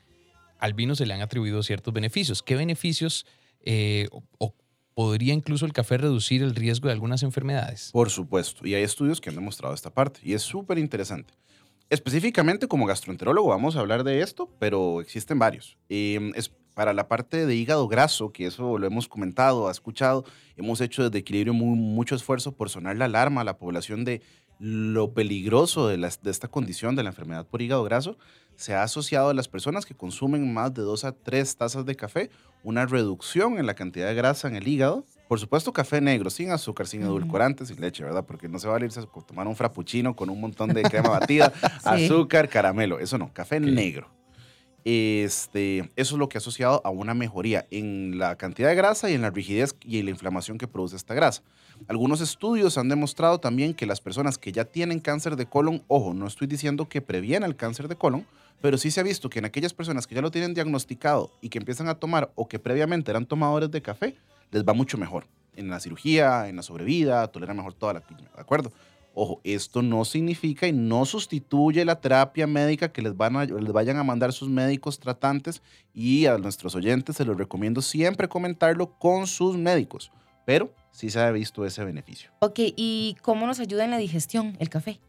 Al 0.60 0.75
vino 0.75 0.94
se 0.94 1.07
le 1.07 1.16
han 1.16 1.22
atribuido 1.22 1.63
ciertos 1.63 1.92
beneficios. 1.92 2.44
¿Qué 2.44 2.56
beneficios 2.56 3.25
eh, 3.62 4.10
o, 4.12 4.24
o 4.38 4.54
podría 4.94 5.33
incluso 5.33 5.66
el 5.66 5.74
café 5.74 5.98
reducir 5.98 6.44
el 6.44 6.54
riesgo 6.54 6.86
de 6.86 6.94
algunas 6.94 7.24
enfermedades? 7.24 7.89
Por 7.92 8.12
supuesto, 8.12 8.68
y 8.68 8.75
hay 8.75 8.83
estudios 8.83 9.19
que 9.19 9.30
han 9.31 9.36
demostrado 9.38 9.74
esta 9.74 9.89
parte, 9.89 10.19
y 10.22 10.33
es 10.33 10.44
súper 10.44 10.78
interesante. 10.78 11.33
Específicamente 11.92 12.70
como 12.70 12.86
gastroenterólogo 12.86 13.50
vamos 13.50 13.76
a 13.76 13.82
hablar 13.82 14.06
de 14.06 14.22
esto, 14.22 14.50
pero 14.60 15.02
existen 15.02 15.38
varios. 15.40 15.78
Eh, 15.90 16.32
es 16.36 16.50
para 16.74 16.94
la 16.94 17.10
parte 17.10 17.46
de 17.46 17.54
hígado 17.54 17.86
graso, 17.90 18.32
que 18.32 18.46
eso 18.46 18.78
lo 18.78 18.88
hemos 18.88 19.10
comentado, 19.10 19.68
ha 19.68 19.72
escuchado, 19.72 20.24
hemos 20.56 20.80
hecho 20.80 21.04
desde 21.04 21.20
equilibrio 21.20 21.54
muy- 21.54 21.78
mucho 21.78 22.16
esfuerzo 22.16 22.54
por 22.54 22.70
sonar 22.70 22.96
la 22.96 23.06
alarma 23.06 23.42
a 23.42 23.44
la 23.44 23.58
población 23.58 24.06
de 24.06 24.22
lo 24.58 25.12
peligroso 25.14 25.90
de, 25.90 25.98
las- 25.98 26.24
de 26.24 26.32
esta 26.32 26.48
condición 26.48 26.96
de 26.96 27.04
la 27.04 27.10
enfermedad 27.10 27.46
por 27.46 27.62
hígado 27.62 27.84
graso. 27.84 28.18
Se 28.56 28.74
ha 28.74 28.84
asociado 28.84 29.28
a 29.30 29.34
las 29.34 29.50
personas 29.50 29.86
que 29.86 29.94
consumen 29.94 30.54
más 30.54 30.74
de 30.74 30.84
dos 30.84 31.04
a 31.04 31.12
tres 31.12 31.58
tazas 31.58 31.86
de 31.86 31.96
café 31.98 32.30
una 32.64 32.86
reducción 32.86 33.58
en 33.58 33.66
la 33.66 33.74
cantidad 33.74 34.08
de 34.08 34.14
grasa 34.16 34.48
en 34.48 34.56
el 34.56 34.66
hígado. 34.66 35.04
Por 35.31 35.39
supuesto, 35.39 35.72
café 35.72 36.01
negro, 36.01 36.30
sin 36.30 36.51
azúcar, 36.51 36.88
sin 36.88 37.04
edulcorantes, 37.04 37.69
sin 37.69 37.80
leche, 37.80 38.04
¿verdad? 38.04 38.25
Porque 38.25 38.50
no 38.50 38.60
se 38.60 38.68
va 38.68 38.75
a 38.75 38.83
irse 38.83 39.00
a 39.00 39.06
tomar 39.25 39.48
un 39.48 39.56
frappuccino 39.56 40.13
con 40.13 40.30
un 40.30 40.42
montón 40.42 40.74
de 40.74 40.83
crema 40.83 41.07
batida, 41.07 41.54
Sí. 41.62 42.06
azúcar, 42.06 42.50
caramelo. 42.50 43.00
Eso 43.00 43.18
no, 43.18 43.31
café 43.31 43.62
negro. 43.62 44.10
Este, 44.83 45.89
eso 45.95 46.16
es 46.16 46.19
lo 46.19 46.28
que 46.28 46.38
ha 46.38 46.39
asociado 46.39 46.81
a 46.83 46.89
una 46.89 47.13
mejoría 47.13 47.66
en 47.72 48.19
la 48.19 48.36
cantidad 48.36 48.68
de 48.68 48.75
grasa 48.75 49.10
y 49.10 49.13
en 49.13 49.22
la 49.22 49.30
rigidez 49.30 49.74
y 49.86 50.00
en 50.00 50.06
la 50.06 50.12
inflamación 50.12 50.57
que 50.57 50.68
produce 50.68 50.98
esta 50.98 51.13
grasa. 51.13 51.44
Algunos 51.88 52.19
estudios 52.19 52.78
han 52.78 52.89
demostrado 52.89 53.39
también 53.39 53.74
que 53.74 53.86
las 53.86 54.01
personas 54.01 54.38
que 54.38 54.51
ya 54.51 54.66
tienen 54.66 55.00
cáncer 55.00 55.38
de 55.38 55.45
colon, 55.45 55.81
ojo, 55.88 56.13
no 56.13 56.28
estoy 56.28 56.48
diciendo 56.48 56.89
que 56.89 57.00
previene 57.00 57.45
el 57.45 57.56
cáncer 57.56 57.88
de 57.88 57.95
colon, 57.95 58.25
pero 58.62 58.78
sí 58.78 58.92
se 58.92 59.00
ha 59.00 59.04
visto 59.04 59.30
que 59.30 59.39
en 59.39 59.45
aquellas 59.45 59.74
personas 59.74 60.07
que 60.07 60.16
ya 60.16 60.22
lo 60.22 60.30
tienen 60.30 60.54
diagnosticado 60.54 61.31
y 61.39 61.48
que 61.48 61.57
empiezan 61.57 61.88
a 61.88 61.95
tomar 61.95 62.33
o 62.36 62.50
que 62.50 62.60
previamente 62.60 63.12
eran 63.12 63.25
tomadores 63.25 63.72
de 63.72 63.81
café, 63.81 64.18
les 64.51 64.63
va 64.63 64.74
mucho 64.74 64.98
mejor. 64.98 65.25
En 65.56 65.69
la 65.69 65.80
cirugía, 65.80 66.48
en 66.48 66.56
la 66.56 66.62
sobrevida, 66.62 67.27
toleran 67.27 67.57
mejor 67.57 67.74
toda 67.74 67.94
la 67.94 68.01
quimio, 68.01 68.30
¿de 68.33 68.42
acuerdo? 68.42 68.71
Ojo, 69.13 69.42
esto 69.44 69.81
no 69.81 70.06
significa 70.06 70.68
y 70.68 70.71
no 70.71 71.03
sustituye 71.03 71.83
la 71.83 72.00
terapia 72.00 72.48
médica 72.48 72.94
que 72.94 73.01
les, 73.01 73.15
van 73.18 73.36
a, 73.36 73.44
les 73.44 73.74
vayan 73.74 73.98
a 73.98 74.03
mandar 74.03 74.31
sus 74.31 74.48
médicos 74.48 75.00
tratantes 75.00 75.62
y 75.94 76.27
a 76.27 76.38
nuestros 76.38 76.75
oyentes 76.75 77.18
se 77.18 77.25
los 77.25 77.36
recomiendo 77.36 77.81
siempre 77.81 78.30
comentarlo 78.30 78.98
con 78.98 79.27
sus 79.27 79.57
médicos, 79.57 80.12
pero 80.45 80.74
sí 80.92 81.09
se 81.09 81.19
ha 81.19 81.30
visto 81.31 81.65
ese 81.65 81.83
beneficio. 81.83 82.31
Ok, 82.39 82.59
¿y 82.59 83.18
cómo 83.21 83.45
nos 83.47 83.59
ayuda 83.59 83.83
en 83.83 83.92
la 83.92 83.97
digestión 83.97 84.56
el 84.59 84.69
café? 84.69 85.01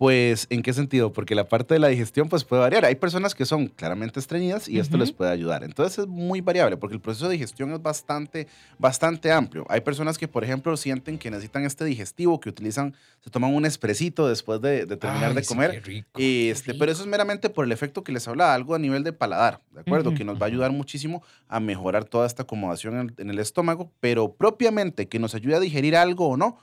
Pues, 0.00 0.46
¿en 0.48 0.62
qué 0.62 0.72
sentido? 0.72 1.12
Porque 1.12 1.34
la 1.34 1.46
parte 1.46 1.74
de 1.74 1.78
la 1.78 1.88
digestión 1.88 2.30
pues 2.30 2.42
puede 2.42 2.62
variar. 2.62 2.86
Hay 2.86 2.94
personas 2.94 3.34
que 3.34 3.44
son 3.44 3.66
claramente 3.66 4.18
estreñidas 4.18 4.66
y 4.66 4.78
esto 4.78 4.96
les 4.96 5.12
puede 5.12 5.30
ayudar. 5.30 5.62
Entonces 5.62 5.98
es 5.98 6.06
muy 6.06 6.40
variable 6.40 6.78
porque 6.78 6.94
el 6.94 7.02
proceso 7.02 7.26
de 7.26 7.32
digestión 7.32 7.70
es 7.74 7.82
bastante, 7.82 8.48
bastante 8.78 9.30
amplio. 9.30 9.66
Hay 9.68 9.82
personas 9.82 10.16
que, 10.16 10.26
por 10.26 10.42
ejemplo, 10.42 10.74
sienten 10.78 11.18
que 11.18 11.30
necesitan 11.30 11.66
este 11.66 11.84
digestivo, 11.84 12.40
que 12.40 12.48
utilizan, 12.48 12.94
se 13.20 13.28
toman 13.28 13.54
un 13.54 13.66
expresito 13.66 14.26
después 14.26 14.62
de, 14.62 14.86
de 14.86 14.96
terminar 14.96 15.32
Ay, 15.32 15.34
de 15.34 15.44
comer. 15.44 15.70
qué 15.72 15.80
rico, 15.80 16.18
Y 16.18 16.48
este, 16.48 16.72
pero 16.72 16.90
eso 16.90 17.02
es 17.02 17.06
meramente 17.06 17.50
por 17.50 17.66
el 17.66 17.72
efecto 17.72 18.02
que 18.02 18.10
les 18.12 18.26
habla, 18.26 18.54
algo 18.54 18.74
a 18.74 18.78
nivel 18.78 19.04
de 19.04 19.12
paladar, 19.12 19.60
¿de 19.70 19.80
acuerdo? 19.80 20.14
Que 20.14 20.24
nos 20.24 20.40
va 20.40 20.46
a 20.46 20.48
ayudar 20.48 20.72
muchísimo 20.72 21.22
a 21.46 21.60
mejorar 21.60 22.06
toda 22.06 22.26
esta 22.26 22.44
acomodación 22.44 22.98
en, 22.98 23.14
en 23.18 23.28
el 23.28 23.38
estómago, 23.38 23.92
pero 24.00 24.32
propiamente 24.32 25.08
que 25.08 25.18
nos 25.18 25.34
ayude 25.34 25.56
a 25.56 25.60
digerir 25.60 25.94
algo 25.94 26.26
o 26.30 26.36
no, 26.38 26.58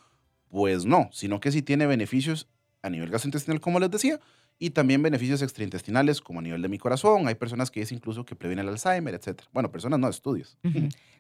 pues 0.49 0.85
no, 0.85 1.09
sino 1.11 1.39
que 1.39 1.51
sí 1.51 1.61
tiene 1.61 1.85
beneficios 1.85 2.47
a 2.87 2.89
nivel 2.89 3.09
gastrointestinal, 3.09 3.59
como 3.59 3.79
les 3.79 3.91
decía, 3.91 4.19
y 4.59 4.71
también 4.71 5.03
beneficios 5.03 5.41
extraintestinales, 5.41 6.21
como 6.21 6.39
a 6.39 6.41
nivel 6.41 6.61
de 6.61 6.69
mi 6.69 6.77
corazón. 6.77 7.27
Hay 7.27 7.35
personas 7.35 7.69
que 7.69 7.81
dicen 7.81 7.97
incluso 7.97 8.25
que 8.25 8.35
previene 8.35 8.63
el 8.63 8.69
Alzheimer, 8.69 9.13
etc. 9.13 9.41
Bueno, 9.53 9.71
personas 9.71 9.99
no, 9.99 10.09
estudios. 10.09 10.57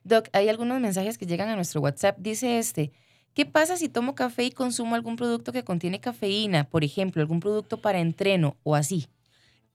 Doc, 0.03 0.27
hay 0.33 0.49
algunos 0.49 0.79
mensajes 0.81 1.17
que 1.17 1.25
llegan 1.25 1.49
a 1.49 1.55
nuestro 1.55 1.81
WhatsApp. 1.81 2.17
Dice 2.19 2.57
este, 2.57 2.91
¿qué 3.33 3.45
pasa 3.45 3.77
si 3.77 3.89
tomo 3.89 4.15
café 4.15 4.45
y 4.45 4.51
consumo 4.51 4.95
algún 4.95 5.15
producto 5.15 5.51
que 5.51 5.63
contiene 5.63 5.99
cafeína? 5.99 6.63
Por 6.69 6.83
ejemplo, 6.83 7.21
algún 7.21 7.39
producto 7.39 7.77
para 7.81 7.99
entreno 7.99 8.57
o 8.63 8.75
así. 8.75 9.07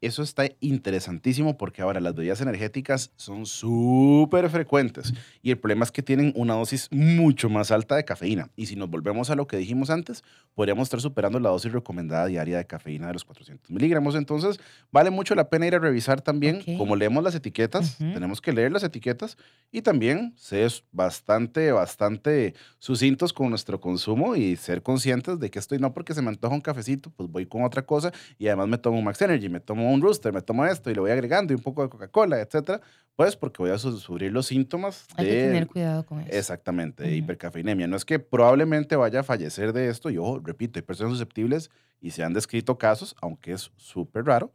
Eso 0.02 0.22
está 0.22 0.46
interesantísimo 0.60 1.56
porque 1.56 1.80
ahora 1.80 2.00
las 2.00 2.14
bebidas 2.14 2.40
energéticas 2.40 3.12
son 3.16 3.46
súper 3.46 4.50
frecuentes 4.50 5.14
y 5.42 5.50
el 5.52 5.58
problema 5.58 5.84
es 5.84 5.92
que 5.92 6.02
tienen 6.02 6.32
una 6.36 6.54
dosis 6.54 6.88
mucho 6.90 7.48
más 7.48 7.70
alta 7.70 7.94
de 7.96 8.04
cafeína. 8.04 8.50
Y 8.56 8.66
si 8.66 8.74
nos 8.76 8.90
volvemos 8.90 9.30
a 9.30 9.36
lo 9.36 9.46
que 9.46 9.56
dijimos 9.56 9.90
antes, 9.90 10.24
podríamos 10.54 10.86
estar 10.86 11.00
superando 11.00 11.38
la 11.38 11.50
dosis 11.50 11.72
recomendada 11.72 12.26
diaria 12.26 12.58
de 12.58 12.66
cafeína 12.66 13.06
de 13.06 13.12
los 13.12 13.24
400 13.24 13.70
miligramos. 13.70 14.16
Entonces, 14.16 14.58
vale 14.90 15.10
mucho 15.10 15.34
la 15.36 15.48
pena 15.48 15.68
ir 15.68 15.76
a 15.76 15.78
revisar 15.78 16.20
también, 16.20 16.56
Ok. 16.56 16.76
como 16.78 16.96
leemos 16.96 17.22
las 17.22 17.34
etiquetas, 17.36 17.96
tenemos 17.98 18.40
que 18.40 18.52
leer 18.52 18.72
las 18.72 18.82
etiquetas 18.82 19.38
y 19.70 19.82
también 19.82 20.34
ser 20.36 20.72
bastante, 20.90 21.70
bastante 21.70 22.54
sucintos 22.80 23.32
con 23.32 23.50
nuestro 23.50 23.80
consumo 23.80 24.34
y 24.34 24.56
ser 24.56 24.82
conscientes 24.82 25.38
de 25.38 25.48
que 25.50 25.60
estoy 25.60 25.78
no 25.78 25.94
porque 25.94 26.12
se 26.12 26.22
me 26.22 26.28
antoja 26.28 26.54
un 26.54 26.60
cafecito, 26.60 27.10
pues 27.10 27.30
voy 27.30 27.46
con 27.46 27.62
otra 27.62 27.82
cosa 27.86 28.12
y 28.38 28.48
además 28.48 28.66
me 28.68 28.78
tomo 28.78 28.98
un 28.98 29.04
Max 29.04 29.22
Energy, 29.22 29.48
me 29.48 29.60
tomo 29.60 29.91
tomo 29.92 29.96
un 29.96 30.02
rooster, 30.02 30.32
me 30.32 30.42
tomo 30.42 30.64
esto 30.66 30.90
y 30.90 30.94
le 30.94 31.00
voy 31.00 31.10
agregando 31.10 31.52
y 31.52 31.56
un 31.56 31.62
poco 31.62 31.82
de 31.82 31.88
Coca-Cola, 31.88 32.40
etcétera, 32.40 32.80
pues 33.16 33.36
porque 33.36 33.62
voy 33.62 33.70
a 33.70 33.78
sufrir 33.78 34.32
los 34.32 34.46
síntomas 34.46 35.06
Hay 35.16 35.26
de... 35.26 35.32
que 35.32 35.42
tener 35.42 35.66
cuidado 35.66 36.04
con 36.04 36.20
eso. 36.20 36.30
Exactamente, 36.32 37.02
de 37.02 37.10
Ujú. 37.10 37.18
hipercafeinemia. 37.18 37.86
No 37.86 37.96
es 37.96 38.04
que 38.04 38.18
probablemente 38.18 38.96
vaya 38.96 39.20
a 39.20 39.22
fallecer 39.22 39.72
de 39.72 39.88
esto, 39.88 40.10
yo 40.10 40.40
repito, 40.42 40.78
hay 40.78 40.82
personas 40.82 41.12
susceptibles 41.12 41.70
y 42.00 42.10
se 42.10 42.24
han 42.24 42.32
descrito 42.32 42.78
casos, 42.78 43.14
aunque 43.20 43.52
es 43.52 43.70
súper 43.76 44.24
raro, 44.24 44.52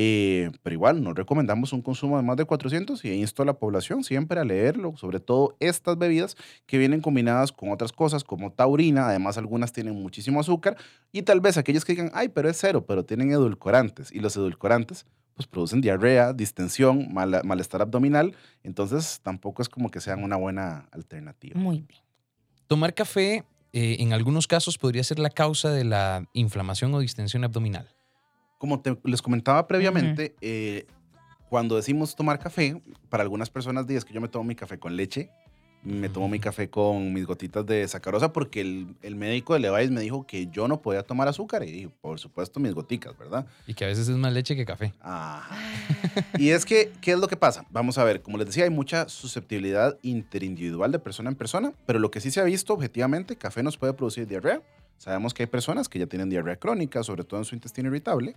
eh, 0.00 0.52
pero 0.62 0.74
igual 0.74 1.02
no 1.02 1.12
recomendamos 1.12 1.72
un 1.72 1.82
consumo 1.82 2.16
de 2.18 2.22
más 2.22 2.36
de 2.36 2.44
400 2.44 3.04
y 3.04 3.10
insto 3.14 3.42
a 3.42 3.46
la 3.46 3.54
población 3.58 4.04
siempre 4.04 4.38
a 4.38 4.44
leerlo, 4.44 4.96
sobre 4.96 5.18
todo 5.18 5.56
estas 5.58 5.98
bebidas 5.98 6.36
que 6.66 6.78
vienen 6.78 7.00
combinadas 7.00 7.50
con 7.50 7.72
otras 7.72 7.90
cosas 7.90 8.22
como 8.22 8.52
taurina, 8.52 9.08
además 9.08 9.38
algunas 9.38 9.72
tienen 9.72 9.94
muchísimo 10.00 10.38
azúcar 10.38 10.76
y 11.10 11.22
tal 11.22 11.40
vez 11.40 11.56
aquellos 11.58 11.84
que 11.84 11.94
digan, 11.94 12.12
ay, 12.14 12.28
pero 12.28 12.48
es 12.48 12.56
cero, 12.60 12.84
pero 12.86 13.04
tienen 13.04 13.32
edulcorantes 13.32 14.12
y 14.12 14.20
los 14.20 14.36
edulcorantes 14.36 15.04
pues 15.34 15.48
producen 15.48 15.80
diarrea, 15.80 16.32
distensión, 16.32 17.12
mala- 17.12 17.42
malestar 17.42 17.82
abdominal, 17.82 18.36
entonces 18.62 19.18
tampoco 19.24 19.62
es 19.62 19.68
como 19.68 19.90
que 19.90 20.00
sean 20.00 20.22
una 20.22 20.36
buena 20.36 20.88
alternativa. 20.92 21.58
Muy 21.58 21.78
bien. 21.82 22.00
Tomar 22.68 22.94
café 22.94 23.44
eh, 23.72 23.96
en 23.98 24.12
algunos 24.12 24.46
casos 24.46 24.78
podría 24.78 25.02
ser 25.02 25.18
la 25.18 25.30
causa 25.30 25.70
de 25.72 25.82
la 25.84 26.24
inflamación 26.34 26.94
o 26.94 27.00
distensión 27.00 27.42
abdominal. 27.42 27.88
Como 28.58 28.80
te- 28.80 28.98
les 29.04 29.22
comentaba 29.22 29.66
previamente, 29.66 30.34
eh, 30.40 30.86
cuando 31.48 31.76
decimos 31.76 32.14
tomar 32.14 32.38
café, 32.38 32.80
para 33.08 33.22
algunas 33.22 33.48
personas 33.50 33.86
dicen 33.86 34.06
que 34.06 34.12
yo 34.14 34.20
me 34.20 34.28
tomo 34.28 34.44
mi 34.44 34.54
café 34.54 34.78
con 34.78 34.96
leche, 34.96 35.30
me 35.84 36.08
tomo 36.08 36.28
mi 36.28 36.38
Ujú. 36.38 36.42
café 36.44 36.68
con 36.68 37.12
mis 37.12 37.24
gotitas 37.24 37.64
de 37.64 37.86
sacarosa 37.86 38.32
porque 38.32 38.60
el, 38.60 38.96
el 39.00 39.14
médico 39.14 39.54
de 39.54 39.60
Levi's 39.60 39.92
me 39.92 40.00
dijo 40.00 40.26
que 40.26 40.48
yo 40.48 40.66
no 40.66 40.82
podía 40.82 41.04
tomar 41.04 41.28
azúcar 41.28 41.62
y 41.62 41.86
por 42.00 42.18
supuesto 42.18 42.58
mis 42.58 42.74
goticas, 42.74 43.16
¿verdad? 43.16 43.46
Y 43.68 43.74
que 43.74 43.84
a 43.84 43.86
veces 43.86 44.08
es 44.08 44.16
más 44.16 44.32
leche 44.32 44.56
que 44.56 44.66
café. 44.66 44.92
Ajá. 45.00 45.56
Y 46.36 46.50
es 46.50 46.66
que, 46.66 46.90
¿qué 47.00 47.12
es 47.12 47.18
lo 47.20 47.28
que 47.28 47.36
pasa? 47.36 47.64
Vamos 47.70 47.96
a 47.96 48.02
ver, 48.04 48.22
como 48.22 48.36
les 48.38 48.48
decía, 48.48 48.64
hay 48.64 48.70
mucha 48.70 49.08
susceptibilidad 49.08 49.96
interindividual 50.02 50.90
de 50.90 50.98
persona 50.98 51.30
en 51.30 51.36
persona, 51.36 51.72
pero 51.86 52.00
lo 52.00 52.10
que 52.10 52.20
sí 52.20 52.32
se 52.32 52.40
ha 52.40 52.44
visto 52.44 52.74
objetivamente, 52.74 53.36
café 53.36 53.62
nos 53.62 53.78
puede 53.78 53.92
producir 53.92 54.26
diarrea. 54.26 54.60
Sabemos 54.98 55.32
que 55.32 55.44
hay 55.44 55.46
personas 55.46 55.88
que 55.88 56.00
ya 56.00 56.06
tienen 56.06 56.28
diarrea 56.28 56.56
crónica, 56.56 57.04
sobre 57.04 57.22
todo 57.22 57.38
en 57.38 57.44
su 57.44 57.54
intestino 57.54 57.88
irritable. 57.88 58.34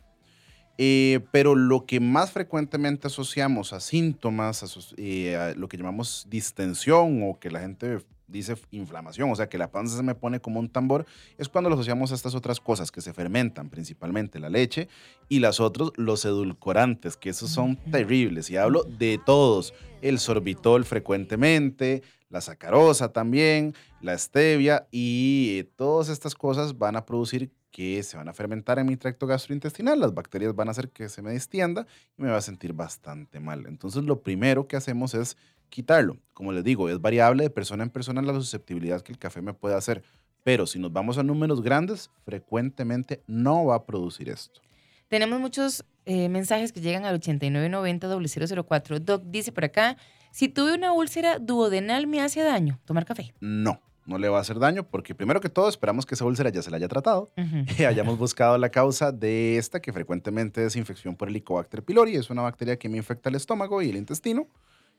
Eh, 0.84 1.20
pero 1.30 1.54
lo 1.54 1.86
que 1.86 2.00
más 2.00 2.32
frecuentemente 2.32 3.06
asociamos 3.06 3.72
a 3.72 3.80
síntomas, 3.80 4.66
eh, 4.98 5.36
a 5.36 5.54
lo 5.54 5.68
que 5.68 5.78
llamamos 5.78 6.26
distensión 6.28 7.22
o 7.22 7.38
que 7.40 7.52
la 7.52 7.60
gente 7.60 8.00
dice 8.26 8.56
inflamación, 8.72 9.30
o 9.30 9.36
sea, 9.36 9.48
que 9.48 9.60
la 9.60 9.70
panza 9.70 9.96
se 9.96 10.02
me 10.02 10.16
pone 10.16 10.40
como 10.40 10.60
un 10.60 10.70
tambor, 10.70 11.06
es 11.38 11.50
cuando 11.50 11.70
lo 11.70 11.76
asociamos 11.76 12.12
a 12.12 12.16
estas 12.16 12.34
otras 12.34 12.60
cosas 12.60 12.92
que 12.92 13.00
se 13.00 13.14
fermentan, 13.14 13.70
principalmente 13.70 14.40
la 14.40 14.50
leche 14.50 14.88
y 15.30 15.38
las 15.38 15.60
otros, 15.60 15.94
los 15.98 16.26
edulcorantes, 16.26 17.16
que 17.16 17.30
esos 17.30 17.52
son 17.52 17.76
terribles. 17.92 18.50
Y 18.50 18.58
hablo 18.58 18.84
de 18.84 19.20
todos, 19.24 19.76
el 20.02 20.18
sorbitol 20.18 20.84
frecuentemente, 20.84 22.02
la 22.32 22.42
sacarosa 22.42 23.14
también, 23.14 23.76
la 24.02 24.18
stevia 24.18 24.88
y 24.90 25.60
eh, 25.60 25.64
todas 25.76 26.10
estas 26.10 26.34
cosas 26.34 26.80
van 26.80 26.96
a 26.96 27.06
producir 27.06 27.52
que 27.72 28.04
se 28.04 28.18
van 28.18 28.28
a 28.28 28.34
fermentar 28.34 28.80
en 28.80 28.86
mi 28.86 28.98
tracto 28.98 29.26
gastrointestinal, 29.26 30.00
las 30.00 30.14
bacterias 30.14 30.54
van 30.54 30.68
a 30.68 30.72
hacer 30.72 30.90
que 30.90 31.10
se 31.10 31.22
me 31.22 31.32
distienda 31.32 31.88
y 32.18 32.22
me 32.22 32.30
va 32.30 32.38
a 32.38 32.42
sentir 32.42 32.74
bastante 32.74 33.40
mal. 33.40 33.66
Entonces 33.66 34.04
lo 34.04 34.22
primero 34.22 34.68
que 34.68 34.76
hacemos 34.76 35.14
es 35.14 35.38
quitarlo. 35.70 36.18
Como 36.34 36.52
les 36.52 36.64
digo, 36.64 36.90
es 36.90 37.02
variable 37.02 37.44
de 37.44 37.50
persona 37.50 37.84
en 37.84 37.90
persona 37.90 38.22
la 38.22 38.34
susceptibilidad 38.34 39.02
que 39.02 39.14
el 39.14 39.18
café 39.18 39.42
me 39.42 39.54
puede 39.54 39.76
hacer, 39.76 40.04
pero 40.44 40.68
si 40.68 40.80
nos 40.80 40.92
vamos 40.92 41.18
a 41.18 41.24
números 41.24 41.62
grandes, 41.62 42.12
frecuentemente 42.26 43.24
no 43.26 43.66
va 43.66 43.76
a 43.76 43.86
producir 43.86 44.30
esto. 44.30 44.62
Tenemos 45.08 45.40
muchos 45.40 45.86
eh, 46.06 46.30
mensajes 46.30 46.72
que 46.72 46.82
llegan 46.82 47.06
al 47.06 47.20
8990-004. 47.20 49.00
Doc 49.00 49.24
dice 49.26 49.52
por 49.52 49.66
acá, 49.66 49.98
si 50.32 50.48
tuve 50.48 50.74
una 50.74 50.94
úlcera 50.94 51.40
duodenal 51.40 52.08
me 52.08 52.22
hace 52.22 52.42
daño 52.42 52.80
tomar 52.86 53.06
café. 53.06 53.34
No, 53.40 53.82
no 54.06 54.18
le 54.18 54.30
va 54.30 54.38
a 54.38 54.42
hacer 54.42 54.60
daño 54.60 54.84
porque 54.84 55.14
primero 55.16 55.40
que 55.42 55.50
todo 55.50 55.70
esperamos 55.70 56.06
que 56.06 56.16
esa 56.16 56.26
úlcera 56.26 56.50
ya 56.50 56.62
se 56.62 56.72
la 56.72 56.78
haya 56.78 56.88
tratado 56.88 57.32
y 57.78 57.84
hayamos 57.84 58.18
buscado 58.18 58.58
la 58.58 58.70
causa 58.70 59.12
de 59.12 59.58
esta, 59.58 59.80
que 59.80 59.94
frecuentemente 59.94 60.66
es 60.66 60.76
infección 60.76 61.16
por 61.16 61.30
Helicobacter 61.30 61.84
pylori. 61.84 62.16
Es 62.16 62.30
una 62.30 62.42
bacteria 62.42 62.78
que 62.78 62.90
me 62.90 62.98
infecta 62.98 63.30
el 63.30 63.36
estómago 63.36 63.82
y 63.82 63.90
el 63.90 63.98
intestino. 63.98 64.48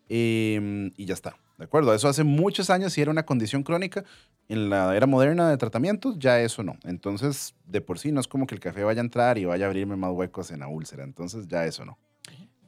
em, 0.09 0.90
y 0.97 1.06
ya 1.06 1.14
está. 1.14 1.37
¿De 1.59 1.64
acuerdo? 1.64 1.94
Eso 1.94 2.09
hace 2.09 2.25
muchos 2.25 2.71
años, 2.71 2.92
si 2.92 3.00
era 3.00 3.11
una 3.11 3.25
condición 3.25 3.62
crónica, 3.62 4.04
en 4.49 4.68
la 4.68 4.94
era 4.97 5.06
moderna 5.06 5.49
de 5.49 5.56
tratamientos, 5.56 6.18
ya 6.18 6.40
eso 6.40 6.62
no. 6.62 6.76
Entonces, 6.85 7.54
de 7.66 7.80
por 7.80 7.99
sí, 7.99 8.11
no 8.12 8.21
es 8.21 8.26
como 8.26 8.47
que 8.47 8.54
el 8.54 8.61
café 8.61 8.82
vaya 8.82 9.00
a 9.00 9.04
entrar 9.04 9.38
y 9.38 9.44
vaya 9.44 9.66
a 9.66 9.68
abrirme 9.68 9.97
más 9.97 10.11
huecos 10.12 10.50
en 10.50 10.61
la 10.61 10.68
úlcera. 10.68 11.04
Entonces, 11.04 11.47
ya 11.47 11.64
eso 11.64 11.85
no. 11.85 11.99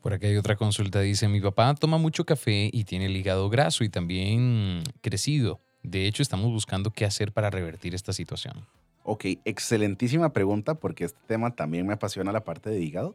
Por 0.01 0.13
acá 0.13 0.27
hay 0.27 0.37
otra 0.37 0.55
consulta. 0.55 1.01
Dice, 1.01 1.29
mi 1.29 1.41
papá 1.41 1.75
toma 1.75 1.99
mucho 1.99 2.25
café 2.25 2.69
y 2.73 2.85
tiene 2.85 3.07
el 3.07 3.17
hígado 3.17 3.49
graso 3.49 3.85
y 3.85 3.89
también 3.89 4.83
crecido. 5.01 5.61
De 5.85 6.07
hecho, 6.07 6.23
estamos 6.23 6.51
buscando 6.51 6.91
qué 6.91 7.05
hacer 7.05 7.31
para 7.31 7.51
revertir 7.51 7.95
esta 7.95 8.13
situación. 8.13 8.67
Ok, 9.05 9.27
excelentísima 9.45 10.33
pregunta 10.33 10.75
porque 10.75 11.05
este 11.05 11.21
tema 11.27 11.55
también 11.55 11.87
me 11.87 11.93
apasiona 11.93 12.33
la 12.33 12.43
parte 12.43 12.71
de 12.71 12.81
hígado. 12.81 13.15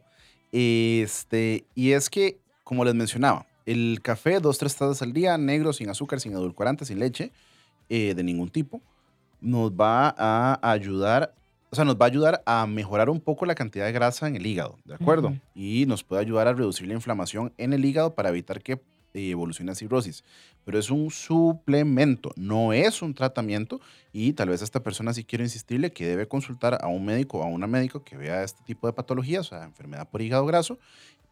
Este, 0.52 1.64
y 1.74 1.92
es 1.92 2.08
que, 2.08 2.38
como 2.62 2.84
les 2.84 2.94
mencionaba, 2.94 3.44
el 3.66 4.00
café, 4.02 4.38
dos, 4.38 4.58
tres 4.58 4.76
tazas 4.76 5.02
al 5.02 5.12
día, 5.12 5.36
negro, 5.36 5.72
sin 5.72 5.90
azúcar, 5.90 6.20
sin 6.20 6.32
edulcorante, 6.32 6.84
sin 6.84 7.00
leche, 7.00 7.32
eh, 7.88 8.14
de 8.14 8.22
ningún 8.22 8.50
tipo, 8.50 8.80
nos 9.40 9.72
va 9.72 10.14
a 10.16 10.58
ayudar, 10.70 11.34
o 11.70 11.76
sea, 11.76 11.84
nos 11.84 11.96
va 11.96 12.04
a 12.04 12.08
ayudar 12.08 12.42
a 12.46 12.66
mejorar 12.66 13.10
un 13.10 13.20
poco 13.20 13.44
la 13.44 13.56
cantidad 13.56 13.84
de 13.84 13.92
grasa 13.92 14.28
en 14.28 14.36
el 14.36 14.46
hígado, 14.46 14.78
¿de 14.84 14.94
acuerdo? 14.94 15.34
Y 15.56 15.86
nos 15.86 16.04
puede 16.04 16.22
ayudar 16.22 16.46
a 16.46 16.52
reducir 16.52 16.86
la 16.86 16.94
inflamación 16.94 17.52
en 17.58 17.72
el 17.72 17.84
hígado 17.84 18.14
para 18.14 18.28
evitar 18.28 18.62
que 18.62 18.80
eh, 19.14 19.30
evolucione 19.30 19.72
a 19.72 19.74
cirrosis. 19.74 20.24
Pero 20.64 20.78
es 20.78 20.90
un 20.90 21.10
suplemento, 21.10 22.32
no 22.36 22.72
es 22.72 23.02
un 23.02 23.14
tratamiento 23.14 23.80
y 24.12 24.32
tal 24.34 24.50
vez 24.50 24.62
esta 24.62 24.82
persona 24.82 25.12
sí 25.12 25.24
quiero 25.24 25.44
insistirle 25.44 25.92
que 25.92 26.06
debe 26.06 26.28
consultar 26.28 26.78
a 26.80 26.88
un 26.88 27.04
médico 27.04 27.38
o 27.38 27.42
a 27.42 27.46
una 27.46 27.66
médico 27.66 28.04
que 28.04 28.16
vea 28.16 28.42
este 28.44 28.62
tipo 28.64 28.86
de 28.86 28.92
patologías, 28.92 29.46
o 29.46 29.50
sea, 29.50 29.64
enfermedad 29.64 30.08
por 30.08 30.22
hígado 30.22 30.46
graso, 30.46 30.78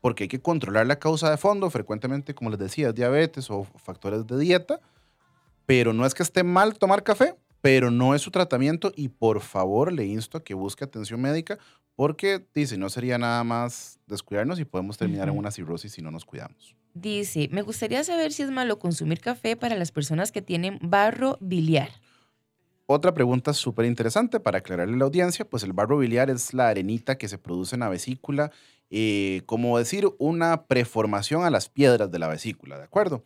porque 0.01 0.25
hay 0.25 0.29
que 0.29 0.41
controlar 0.41 0.87
la 0.87 0.99
causa 0.99 1.31
de 1.31 1.37
fondo, 1.37 1.71
frecuentemente, 1.71 2.35
como 2.35 2.51
les 2.51 2.59
decía, 2.59 2.89
es 2.89 2.95
diabetes 2.95 3.51
o 3.51 3.65
factores 3.65 4.27
de 4.27 4.39
dieta, 4.39 4.81
pero 5.67 5.93
no 5.93 6.07
es 6.07 6.15
que 6.15 6.23
esté 6.23 6.45
mal 6.45 6.79
tomar 6.79 7.03
café, 7.03 7.35
pero 7.61 7.91
no 7.91 8.15
es 8.15 8.23
su 8.23 8.31
tratamiento 8.31 8.93
y 8.95 9.09
por 9.09 9.41
favor 9.41 9.93
le 9.93 10.07
insto 10.07 10.39
a 10.39 10.45
que 10.45 10.55
busque 10.55 10.85
atención 10.85 11.21
médica 11.21 11.59
porque 11.99 12.47
dice, 12.55 12.79
no 12.79 12.91
sería 12.91 13.19
nada 13.19 13.43
más 13.43 13.99
descuidarnos 14.07 14.61
y 14.61 14.65
podemos 14.65 14.97
terminar 14.97 15.29
en 15.29 15.37
una 15.37 15.51
cirrosis 15.51 15.95
si 15.95 16.01
no 16.01 16.13
nos 16.13 16.25
cuidamos. 16.25 16.77
Dice, 16.95 17.49
me 17.51 17.63
gustaría 17.63 18.05
saber 18.05 18.31
si 18.33 18.45
es 18.45 18.53
malo 18.53 18.79
consumir 18.79 19.19
café 19.19 19.57
para 19.57 19.75
las 19.75 19.91
personas 19.91 20.31
que 20.31 20.41
tienen 20.41 20.79
barro 20.81 21.39
biliar. 21.41 21.89
Otra 22.87 23.13
pregunta 23.15 23.53
súper 23.53 23.85
interesante 23.87 24.39
para 24.39 24.59
aclararle 24.59 24.95
a 24.95 24.99
la 24.99 25.07
audiencia, 25.07 25.45
pues 25.45 25.65
el 25.65 25.73
barro 25.73 25.99
biliar 25.99 26.31
es 26.31 26.55
la 26.55 26.69
arenita 26.69 27.19
que 27.19 27.27
se 27.27 27.37
produce 27.37 27.75
en 27.75 27.81
la 27.81 27.89
vesícula, 27.89 28.53
eh, 28.91 29.43
como 29.47 29.77
decir, 29.77 30.09
una 30.21 30.67
preformación 30.69 31.43
a 31.43 31.51
las 31.51 31.69
piedras 31.69 32.13
de 32.13 32.19
la 32.21 32.29
vesícula, 32.29 32.79
¿de 32.79 32.85
acuerdo? 32.85 33.25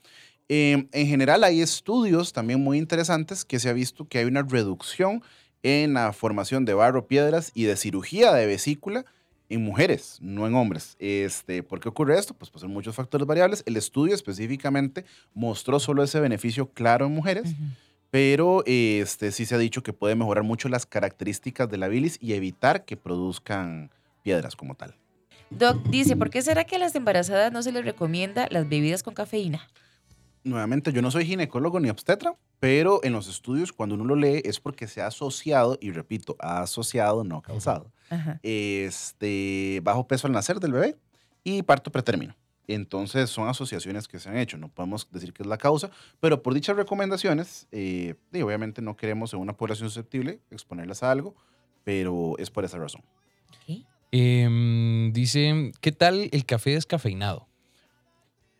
Eh, 0.48 0.88
en 0.90 1.06
general 1.06 1.44
hay 1.44 1.60
estudios 1.60 2.32
también 2.32 2.64
muy 2.64 2.78
interesantes 2.78 3.44
que 3.44 3.58
se 3.58 3.68
ha 3.68 3.74
visto 3.74 4.08
que 4.08 4.16
hay 4.16 4.24
una 4.24 4.40
reducción 4.40 5.22
en 5.62 5.94
la 5.94 6.12
formación 6.12 6.64
de 6.64 6.74
barro, 6.74 7.06
piedras 7.06 7.50
y 7.54 7.64
de 7.64 7.76
cirugía 7.76 8.32
de 8.32 8.46
vesícula 8.46 9.04
en 9.48 9.62
mujeres, 9.62 10.18
no 10.20 10.46
en 10.46 10.54
hombres. 10.54 10.96
Este, 10.98 11.62
¿Por 11.62 11.80
qué 11.80 11.88
ocurre 11.88 12.18
esto? 12.18 12.34
Pues, 12.34 12.50
pues 12.50 12.62
son 12.62 12.72
muchos 12.72 12.94
factores 12.94 13.26
variables. 13.26 13.62
El 13.66 13.76
estudio 13.76 14.14
específicamente 14.14 15.04
mostró 15.34 15.78
solo 15.78 16.02
ese 16.02 16.20
beneficio 16.20 16.70
claro 16.70 17.06
en 17.06 17.12
mujeres 17.12 17.54
pero 18.12 18.62
este, 18.66 19.32
sí 19.32 19.46
se 19.46 19.54
ha 19.54 19.58
dicho 19.58 19.82
que 19.82 19.94
puede 19.94 20.14
mejorar 20.14 20.44
mucho 20.44 20.68
las 20.68 20.84
características 20.84 21.70
de 21.70 21.78
la 21.78 21.88
bilis 21.88 22.18
y 22.20 22.34
evitar 22.34 22.84
que 22.84 22.98
produzcan 22.98 23.90
piedras 24.22 24.54
como 24.54 24.74
tal. 24.74 24.94
Doc 25.48 25.82
dice, 25.88 26.14
¿por 26.14 26.28
qué 26.28 26.42
será 26.42 26.64
que 26.64 26.76
a 26.76 26.78
las 26.78 26.94
embarazadas 26.94 27.50
no 27.52 27.62
se 27.62 27.72
les 27.72 27.86
recomienda 27.86 28.48
las 28.50 28.68
bebidas 28.68 29.02
con 29.02 29.14
cafeína? 29.14 29.66
Nuevamente, 30.44 30.92
yo 30.92 31.02
no 31.02 31.10
soy 31.10 31.24
ginecólogo 31.24 31.78
ni 31.78 31.88
obstetra, 31.88 32.34
pero 32.58 33.00
en 33.04 33.12
los 33.12 33.28
estudios, 33.28 33.72
cuando 33.72 33.94
uno 33.94 34.04
lo 34.04 34.16
lee, 34.16 34.42
es 34.44 34.60
porque 34.60 34.88
se 34.88 35.00
ha 35.00 35.06
asociado, 35.06 35.78
y 35.80 35.92
repito, 35.92 36.36
ha 36.40 36.62
asociado, 36.62 37.22
no 37.22 37.42
causado, 37.42 37.92
Ajá. 38.10 38.40
este, 38.42 39.80
bajo 39.82 40.06
peso 40.08 40.26
al 40.26 40.32
nacer 40.32 40.58
del 40.58 40.72
bebé 40.72 40.96
y 41.44 41.62
parto 41.62 41.92
pretérmino. 41.92 42.34
Entonces, 42.68 43.30
son 43.30 43.48
asociaciones 43.48 44.08
que 44.08 44.18
se 44.18 44.28
han 44.28 44.36
hecho. 44.36 44.56
No 44.56 44.68
podemos 44.68 45.08
decir 45.10 45.32
que 45.32 45.42
es 45.42 45.48
la 45.48 45.58
causa, 45.58 45.90
pero 46.20 46.42
por 46.42 46.54
dichas 46.54 46.76
recomendaciones, 46.76 47.66
eh, 47.72 48.14
y 48.32 48.42
obviamente 48.42 48.82
no 48.82 48.96
queremos 48.96 49.32
en 49.34 49.40
una 49.40 49.56
población 49.56 49.88
susceptible 49.88 50.40
exponerlas 50.50 51.02
a 51.02 51.10
algo, 51.10 51.34
pero 51.84 52.34
es 52.38 52.50
por 52.50 52.64
esa 52.64 52.78
razón. 52.78 53.02
Em, 54.14 55.10
dice, 55.12 55.72
¿qué 55.80 55.90
tal 55.90 56.28
el 56.32 56.44
café 56.44 56.72
descafeinado? 56.72 57.48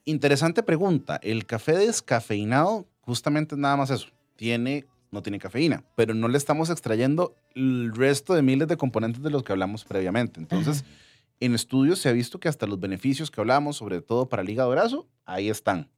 Interesante 0.04 0.62
pregunta. 0.62 1.21
El 1.23 1.47
café 1.47 1.76
descafeinado 1.76 2.87
justamente 3.02 3.54
es 3.54 3.59
nada 3.59 3.76
más 3.76 3.90
eso. 3.90 4.09
Tiene, 4.37 4.87
no 5.11 5.23
tiene 5.23 5.38
cafeína, 5.38 5.85
pero 5.94 6.14
no 6.14 6.28
le 6.28 6.38
estamos 6.38 6.71
extrayendo 6.71 7.37
el 7.54 7.94
resto 7.94 8.35
de 8.35 8.42
miles 8.42 8.68
de 8.68 8.76
componentes 8.76 9.23
de 9.23 9.30
los 9.30 9.42
que 9.42 9.52
hablamos 9.52 9.85
previamente. 9.85 10.40
Entonces, 10.40 10.85
En 11.42 11.56
estudios 11.56 11.99
se 11.99 12.09
ha 12.09 12.12
visto 12.12 12.38
que 12.38 12.49
hasta 12.49 12.68
los 12.68 12.78
beneficios 12.78 13.32
que 13.32 13.40
hablamos, 13.40 13.76
sobre 13.76 14.00
todo 14.00 14.28
para 14.28 14.42
el 14.42 14.50
hígado 14.50 14.71
graso, 14.71 15.09
ahí 15.25 15.50
están. 15.50 15.90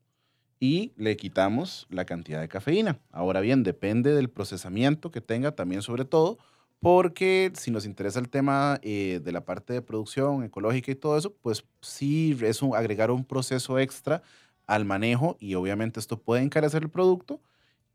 Y 0.58 0.92
le 0.96 1.18
quitamos 1.18 1.87
la 1.90 2.06
cantidad 2.06 2.40
de 2.40 2.49
cafeína. 2.49 2.99
Ahora 3.11 3.40
bien, 3.40 3.62
depende 3.62 4.14
del 4.14 4.30
procesamiento 4.30 5.11
que 5.11 5.20
tenga 5.20 5.52
también 5.52 5.82
sobre 5.82 6.06
todo, 6.06 6.38
porque 6.85 7.50
si 7.55 7.71
nos 7.71 7.87
interesa 7.87 8.19
el 8.19 8.29
tema 8.29 8.79
eh, 8.83 9.19
de 9.25 9.33
la 9.33 9.43
parte 9.43 9.73
de 9.73 9.81
producción 9.81 10.45
ecológica 10.45 10.93
y 10.93 10.95
todo 10.95 11.17
eso, 11.17 11.35
pues 11.41 11.64
sí 11.81 12.37
es 12.43 12.61
un, 12.61 12.76
agregar 12.76 13.11
un 13.11 13.25
proceso 13.25 13.79
extra 13.79 14.23
al 14.67 14.85
manejo 14.85 15.38
y 15.41 15.55
obviamente 15.55 15.99
esto 15.99 16.21
puede 16.21 16.43
encarecer 16.43 16.83
el 16.83 16.91
producto 16.91 17.41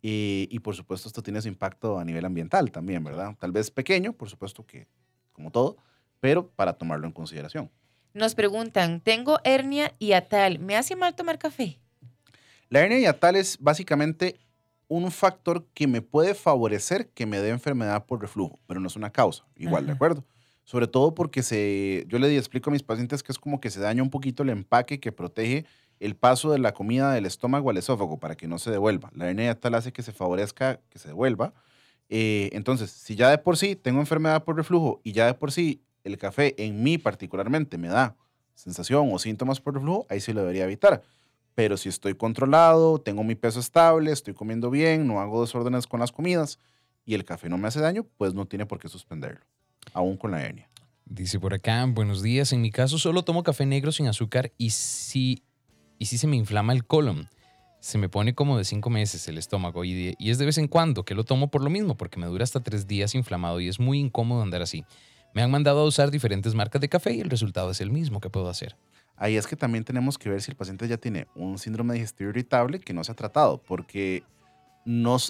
y, 0.02 0.48
y, 0.50 0.58
por 0.58 0.76
supuesto 0.76 1.08
esto 1.08 1.22
tiene 1.22 1.40
su 1.40 1.50
impacto 1.50 2.00
a 2.00 2.04
nivel 2.04 2.26
ambiental 2.26 2.72
también, 2.72 3.04
¿verdad? 3.04 3.36
Tal 3.38 3.52
vez 3.52 3.70
pequeño, 3.70 4.14
por 4.14 4.28
supuesto 4.28 4.66
que 4.66 4.88
como 5.34 5.52
todo, 5.52 5.78
pero 6.20 6.50
para 6.50 6.74
tomarlo 6.74 7.06
en 7.06 7.14
consideración. 7.14 7.70
Nos 8.16 8.34
preguntan, 8.34 9.02
tengo 9.02 9.38
hernia 9.44 9.94
y 10.00 10.14
atal, 10.14 10.58
¿me 10.58 10.76
hace 10.76 10.96
mal 10.96 11.14
tomar 11.14 11.38
café? 11.38 11.78
La 12.70 12.80
hernia 12.80 13.00
y 13.00 13.06
atal 13.06 13.36
es 13.36 13.60
básicamente 13.60 14.40
un 14.90 15.10
factor 15.12 15.66
que 15.74 15.88
me 15.88 16.02
puede 16.02 16.34
favorecer 16.34 17.10
que 17.10 17.26
me 17.26 17.40
dé 17.40 17.50
enfermedad 17.50 18.06
por 18.06 18.20
reflujo, 18.20 18.60
pero 18.68 18.82
no 18.82 18.88
es 18.88 18.96
una 18.96 19.12
causa, 19.12 19.46
igual, 19.56 19.86
¿de 19.86 19.94
acuerdo? 19.94 20.26
Sobre 20.66 20.88
todo 20.88 21.16
porque 21.16 21.44
se, 21.44 22.06
yo 22.08 22.20
le 22.20 22.36
explico 22.36 22.70
a 22.70 22.74
mis 22.74 22.84
pacientes 22.84 23.24
que 23.24 23.32
es 23.32 23.40
como 23.40 23.62
que 23.62 23.70
se 23.70 23.80
daña 23.80 24.04
un 24.04 24.10
poquito 24.10 24.44
el 24.44 24.50
empaque 24.50 25.00
que 25.00 25.12
protege 25.12 25.66
el 26.00 26.16
paso 26.16 26.52
de 26.52 26.60
la 26.60 26.74
comida 26.74 27.14
del 27.14 27.26
estómago 27.26 27.70
al 27.70 27.78
esófago 27.78 28.20
para 28.20 28.36
que 28.36 28.48
no 28.48 28.58
se 28.58 28.72
devuelva. 28.72 29.12
La 29.14 29.30
hernia 29.30 29.46
y 29.46 29.48
atal 29.50 29.76
hace 29.76 29.94
que 29.94 30.02
se 30.02 30.12
favorezca 30.12 30.80
que 30.90 30.98
se 30.98 31.10
devuelva. 31.10 31.54
Eh, 32.10 32.50
entonces, 32.54 32.90
si 32.90 33.16
ya 33.16 33.30
de 33.30 33.38
por 33.38 33.58
sí 33.58 33.76
tengo 33.76 34.00
enfermedad 34.00 34.44
por 34.44 34.56
reflujo 34.56 35.02
y 35.04 35.12
ya 35.12 35.28
de 35.28 35.34
por 35.36 35.52
sí 35.52 35.82
el 36.04 36.18
café 36.18 36.56
en 36.58 36.82
mí 36.82 36.98
particularmente 36.98 37.78
me 37.78 37.90
da 37.90 38.16
sensación 38.56 39.10
o 39.12 39.20
síntomas 39.20 39.60
por 39.60 39.76
reflujo, 39.76 40.08
ahí 40.10 40.20
sí 40.20 40.34
lo 40.34 40.42
debería 40.42 40.64
evitar. 40.64 41.04
Pero 41.60 41.76
si 41.76 41.90
estoy 41.90 42.16
controlado, 42.16 43.00
tengo 43.00 43.22
mi 43.26 43.36
peso 43.36 43.60
estable, 43.60 44.14
estoy 44.14 44.34
comiendo 44.34 44.70
bien, 44.70 45.06
no 45.06 45.20
hago 45.20 45.42
desórdenes 45.42 45.88
con 45.88 46.00
las 46.00 46.10
comidas 46.10 46.58
y 47.06 47.16
el 47.16 47.26
café 47.26 47.50
no 47.50 47.58
me 47.58 47.68
hace 47.68 47.82
daño, 47.82 48.06
pues 48.16 48.34
no 48.34 48.46
tiene 48.46 48.66
por 48.66 48.80
qué 48.80 48.88
suspenderlo, 48.88 49.42
aún 49.92 50.16
con 50.16 50.32
la 50.32 50.42
hernia. 50.42 50.70
Dice 51.04 51.38
por 51.38 51.54
acá, 51.54 51.86
buenos 51.86 52.24
días, 52.24 52.54
en 52.54 52.62
mi 52.62 52.72
caso 52.72 52.98
solo 52.98 53.24
tomo 53.24 53.44
café 53.44 53.66
negro 53.66 53.92
sin 53.92 54.08
azúcar 54.08 54.54
y 54.58 54.70
si, 54.70 55.44
y 55.98 56.06
si 56.06 56.18
se 56.18 56.28
me 56.28 56.38
inflama 56.38 56.72
el 56.72 56.86
colon. 56.86 57.28
Se 57.82 57.98
me 57.98 58.08
pone 58.08 58.34
como 58.34 58.58
de 58.58 58.64
cinco 58.64 58.90
meses 58.90 59.28
el 59.28 59.38
estómago 59.38 59.84
y, 59.84 60.16
y 60.18 60.30
es 60.30 60.38
de 60.38 60.46
vez 60.46 60.58
en 60.60 60.70
cuando 60.70 61.04
que 61.04 61.14
lo 61.14 61.26
tomo 61.26 61.52
por 61.52 61.62
lo 61.62 61.70
mismo, 61.70 61.98
porque 61.98 62.22
me 62.22 62.28
dura 62.28 62.46
hasta 62.46 62.62
tres 62.62 62.88
días 62.88 63.16
inflamado 63.16 63.60
y 63.60 63.68
es 63.68 63.82
muy 63.82 64.00
incómodo 64.00 64.42
andar 64.42 64.62
así. 64.62 64.86
Me 65.34 65.42
han 65.42 65.52
mandado 65.52 65.82
a 65.82 65.86
usar 65.86 66.10
diferentes 66.10 66.56
marcas 66.56 66.80
de 66.80 66.88
café 66.88 67.16
y 67.16 67.20
el 67.20 67.30
resultado 67.30 67.70
es 67.72 67.82
el 67.82 67.92
mismo 67.92 68.22
que 68.22 68.30
puedo 68.30 68.48
hacer. 68.48 68.78
Ahí 69.20 69.36
es 69.36 69.46
que 69.46 69.56
también 69.56 69.84
tenemos 69.84 70.18
que 70.18 70.30
ver 70.30 70.42
si 70.42 70.50
el 70.50 70.58
paciente 70.58 70.88
ya 70.88 70.98
tiene 70.98 71.28
un 71.36 71.58
síndrome 71.60 71.94
digestivo 71.94 72.30
irritable 72.30 72.80
que 72.80 72.94
no 72.94 73.04
se 73.04 73.12
ha 73.12 73.16
tratado, 73.16 73.62
porque 73.62 74.24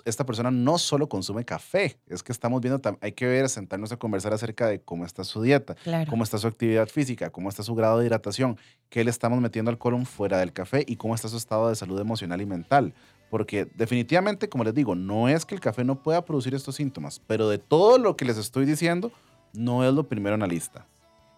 esta 0.05 0.25
persona 0.25 0.51
no 0.51 0.77
solo 0.77 1.09
consume 1.09 1.43
café, 1.43 1.97
es 2.07 2.23
que 2.23 2.31
estamos 2.31 2.61
viendo, 2.61 2.79
hay 3.01 3.11
que 3.11 3.25
ver, 3.25 3.49
sentarnos 3.49 3.91
a 3.91 3.97
conversar 3.97 4.31
acerca 4.31 4.67
de 4.67 4.79
cómo 4.79 5.05
está 5.05 5.23
su 5.23 5.41
dieta, 5.41 5.75
cómo 6.07 6.23
está 6.23 6.37
su 6.37 6.47
actividad 6.47 6.87
física, 6.87 7.29
cómo 7.31 7.49
está 7.49 7.63
su 7.63 7.75
grado 7.75 7.99
de 7.99 8.05
hidratación, 8.05 8.57
qué 8.89 9.03
le 9.03 9.09
estamos 9.09 9.41
metiendo 9.41 9.69
al 9.69 9.77
colon 9.77 10.05
fuera 10.05 10.37
del 10.37 10.53
café 10.53 10.85
y 10.87 10.95
cómo 10.95 11.15
está 11.15 11.27
su 11.27 11.35
estado 11.35 11.67
de 11.67 11.75
salud 11.75 11.99
emocional 11.99 12.41
y 12.41 12.45
mental. 12.45 12.93
Porque 13.29 13.65
definitivamente, 13.75 14.49
como 14.49 14.63
les 14.63 14.73
digo, 14.73 14.95
no 14.95 15.27
es 15.27 15.45
que 15.45 15.55
el 15.55 15.61
café 15.61 15.83
no 15.83 16.01
pueda 16.01 16.23
producir 16.23 16.55
estos 16.55 16.75
síntomas, 16.75 17.19
pero 17.27 17.49
de 17.49 17.57
todo 17.57 17.97
lo 17.97 18.15
que 18.15 18.25
les 18.25 18.37
estoy 18.37 18.65
diciendo, 18.65 19.11
no 19.53 19.83
es 19.83 19.93
lo 19.93 20.07
primero 20.07 20.35
en 20.35 20.41
la 20.41 20.47
lista. 20.47 20.85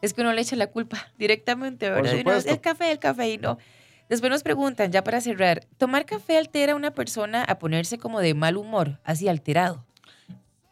Es 0.01 0.13
que 0.13 0.21
uno 0.21 0.33
le 0.33 0.41
echa 0.41 0.55
la 0.55 0.67
culpa 0.67 1.11
directamente, 1.17 1.89
¿verdad? 1.89 2.13
el 2.45 2.61
café, 2.61 2.91
el 2.91 2.99
café 2.99 3.31
y 3.31 3.37
no. 3.37 3.57
Después 4.09 4.29
nos 4.29 4.43
preguntan, 4.43 4.91
ya 4.91 5.03
para 5.03 5.21
cerrar, 5.21 5.65
¿tomar 5.77 6.05
café 6.05 6.37
altera 6.37 6.73
a 6.73 6.75
una 6.75 6.91
persona 6.91 7.43
a 7.43 7.59
ponerse 7.59 7.97
como 7.97 8.19
de 8.19 8.33
mal 8.33 8.57
humor, 8.57 8.99
así 9.05 9.29
alterado? 9.29 9.85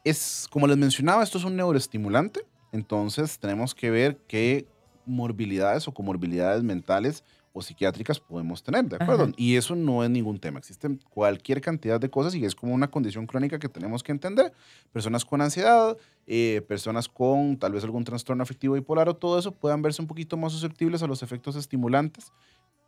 Es, 0.03 0.47
como 0.49 0.67
les 0.67 0.75
mencionaba, 0.75 1.23
esto 1.23 1.37
es 1.37 1.45
un 1.45 1.55
neuroestimulante, 1.55 2.41
entonces 2.73 3.39
tenemos 3.39 3.73
que 3.73 3.91
ver 3.91 4.17
qué 4.27 4.67
morbilidades 5.05 5.87
o 5.87 5.93
comorbilidades 5.93 6.63
mentales 6.63 7.23
o 7.53 7.61
psiquiátricas 7.61 8.19
podemos 8.19 8.63
tener, 8.63 8.85
¿de 8.85 8.97
acuerdo? 8.97 9.29
Y 9.35 9.55
eso 9.55 9.75
no 9.75 10.03
es 10.03 10.09
ningún 10.09 10.39
tema. 10.39 10.59
Existen 10.59 10.99
cualquier 11.09 11.61
cantidad 11.61 11.99
de 11.99 12.09
cosas 12.09 12.35
y 12.35 12.45
es 12.45 12.55
como 12.55 12.73
una 12.73 12.89
condición 12.89 13.25
crónica 13.25 13.59
que 13.59 13.69
tenemos 13.69 14.03
que 14.03 14.11
entender. 14.11 14.53
Personas 14.91 15.25
con 15.25 15.41
ansiedad, 15.41 15.97
eh, 16.27 16.61
personas 16.67 17.07
con 17.07 17.57
tal 17.57 17.73
vez 17.73 17.83
algún 17.83 18.03
trastorno 18.03 18.43
afectivo 18.43 18.75
bipolar 18.75 19.09
o 19.09 19.15
todo 19.15 19.39
eso 19.39 19.51
puedan 19.51 19.81
verse 19.81 20.01
un 20.01 20.07
poquito 20.07 20.37
más 20.37 20.53
susceptibles 20.53 21.01
a 21.01 21.07
los 21.07 21.23
efectos 21.23 21.55
estimulantes, 21.55 22.31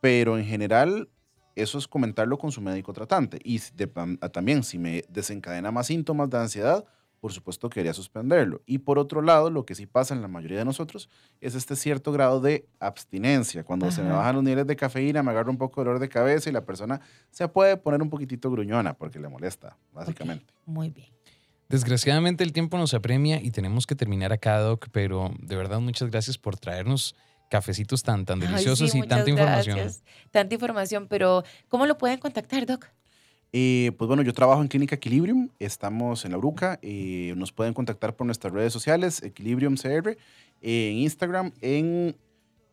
pero 0.00 0.38
en 0.38 0.44
general 0.44 1.08
eso 1.56 1.78
es 1.78 1.88
comentarlo 1.88 2.38
con 2.38 2.52
su 2.52 2.60
médico 2.60 2.92
tratante. 2.92 3.38
Y 3.44 3.60
también 4.32 4.62
si 4.62 4.78
me 4.78 5.04
desencadena 5.08 5.70
más 5.70 5.88
síntomas 5.88 6.30
de 6.30 6.38
ansiedad, 6.38 6.84
por 7.22 7.32
supuesto 7.32 7.70
quería 7.70 7.94
suspenderlo. 7.94 8.62
Y 8.66 8.78
por 8.78 8.98
otro 8.98 9.22
lado, 9.22 9.48
lo 9.48 9.64
que 9.64 9.76
sí 9.76 9.86
pasa 9.86 10.12
en 10.12 10.22
la 10.22 10.26
mayoría 10.26 10.58
de 10.58 10.64
nosotros 10.64 11.08
es 11.40 11.54
este 11.54 11.76
cierto 11.76 12.10
grado 12.10 12.40
de 12.40 12.66
abstinencia. 12.80 13.62
Cuando 13.62 13.92
se 13.92 14.02
me 14.02 14.10
bajan 14.10 14.34
los 14.34 14.42
niveles 14.42 14.66
de 14.66 14.74
cafeína, 14.74 15.22
me 15.22 15.30
agarra 15.30 15.48
un 15.48 15.56
poco 15.56 15.80
de 15.80 15.84
dolor 15.84 16.00
de 16.00 16.08
cabeza 16.08 16.50
y 16.50 16.52
la 16.52 16.64
persona 16.64 17.00
se 17.30 17.46
puede 17.46 17.76
poner 17.76 18.02
un 18.02 18.10
poquitito 18.10 18.50
gruñona 18.50 18.94
porque 18.94 19.20
le 19.20 19.28
molesta, 19.28 19.78
básicamente. 19.92 20.52
Muy 20.66 20.90
bien. 20.90 21.10
Desgraciadamente 21.68 22.42
el 22.42 22.52
tiempo 22.52 22.76
nos 22.76 22.92
apremia 22.92 23.40
y 23.40 23.52
tenemos 23.52 23.86
que 23.86 23.94
terminar 23.94 24.32
acá, 24.32 24.58
Doc, 24.58 24.88
pero 24.90 25.30
de 25.38 25.54
verdad 25.54 25.78
muchas 25.78 26.10
gracias 26.10 26.38
por 26.38 26.58
traernos 26.58 27.14
cafecitos 27.48 28.02
tan, 28.02 28.24
tan 28.24 28.40
deliciosos 28.40 28.96
y 28.96 29.02
tanta 29.02 29.30
información. 29.30 29.78
Tanta 30.32 30.54
información, 30.56 31.06
pero 31.06 31.44
¿cómo 31.68 31.86
lo 31.86 31.96
pueden 31.98 32.18
contactar, 32.18 32.66
Doc? 32.66 32.88
Pues 33.52 34.08
bueno, 34.08 34.22
yo 34.22 34.32
trabajo 34.32 34.62
en 34.62 34.68
Clínica 34.68 34.96
Equilibrium, 34.96 35.50
estamos 35.58 36.24
en 36.24 36.30
La 36.30 36.38
Bruca, 36.38 36.80
nos 37.36 37.52
pueden 37.52 37.74
contactar 37.74 38.16
por 38.16 38.24
nuestras 38.24 38.50
redes 38.50 38.72
sociales, 38.72 39.22
Equilibrium 39.22 39.76
CR, 39.76 40.16
en 40.62 40.96
Instagram, 40.96 41.52
en 41.60 42.16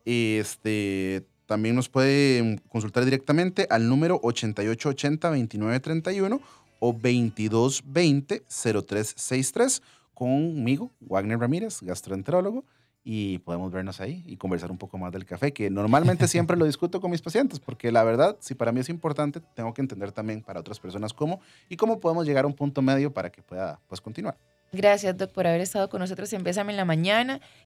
este, 0.06 1.26
también 1.48 1.76
nos 1.76 1.90
pueden 1.90 2.62
consultar 2.70 3.04
directamente 3.04 3.68
al 3.70 3.90
número 3.90 4.22
8880-2931 4.22 6.40
o 6.80 6.94
2220-0363 6.94 9.82
conmigo, 10.14 10.92
Wagner 11.02 11.40
Ramírez, 11.40 11.82
gastroenterólogo 11.82 12.64
y 13.04 13.40
podemos 13.40 13.72
vernos 13.72 14.02
ahí 14.02 14.24
y 14.26 14.38
conversar 14.38 14.72
un 14.72 14.78
poco 14.78 14.98
más 14.98 15.12
del 15.12 15.26
café, 15.26 15.54
que 15.54 15.70
normalmente 15.70 16.28
siempre 16.28 16.58
lo 16.58 16.66
discuto 16.66 17.02
con 17.02 17.12
mis 17.12 17.22
pacientes, 17.22 17.60
porque 17.60 17.92
la 17.92 18.04
verdad, 18.04 18.38
si 18.40 18.56
para 18.56 18.72
mí 18.72 18.80
es 18.80 18.90
importante, 18.90 19.42
tengo 19.56 19.74
que 19.74 19.82
entender 19.82 20.12
también 20.12 20.42
para 20.42 20.60
otras 20.60 20.80
personas 20.80 21.14
cómo 21.14 21.40
y 21.70 21.78
cómo 21.78 22.00
podemos 22.00 22.26
llegar 22.26 22.44
a 22.44 22.48
un 22.48 22.54
punto 22.54 22.82
medio 22.82 23.14
para 23.14 23.32
que 23.32 23.42
pueda 23.42 23.80
pues, 23.88 24.02
continuar. 24.02 24.38
Gracias, 24.72 25.18
Doc, 25.18 25.32
por 25.32 25.48
haber 25.48 25.62
estado 25.62 25.90
con 25.90 26.00
nosotros 26.00 26.32
en 26.34 26.46
en 26.46 26.78
la 26.78 26.86
Mañana. 26.86 27.42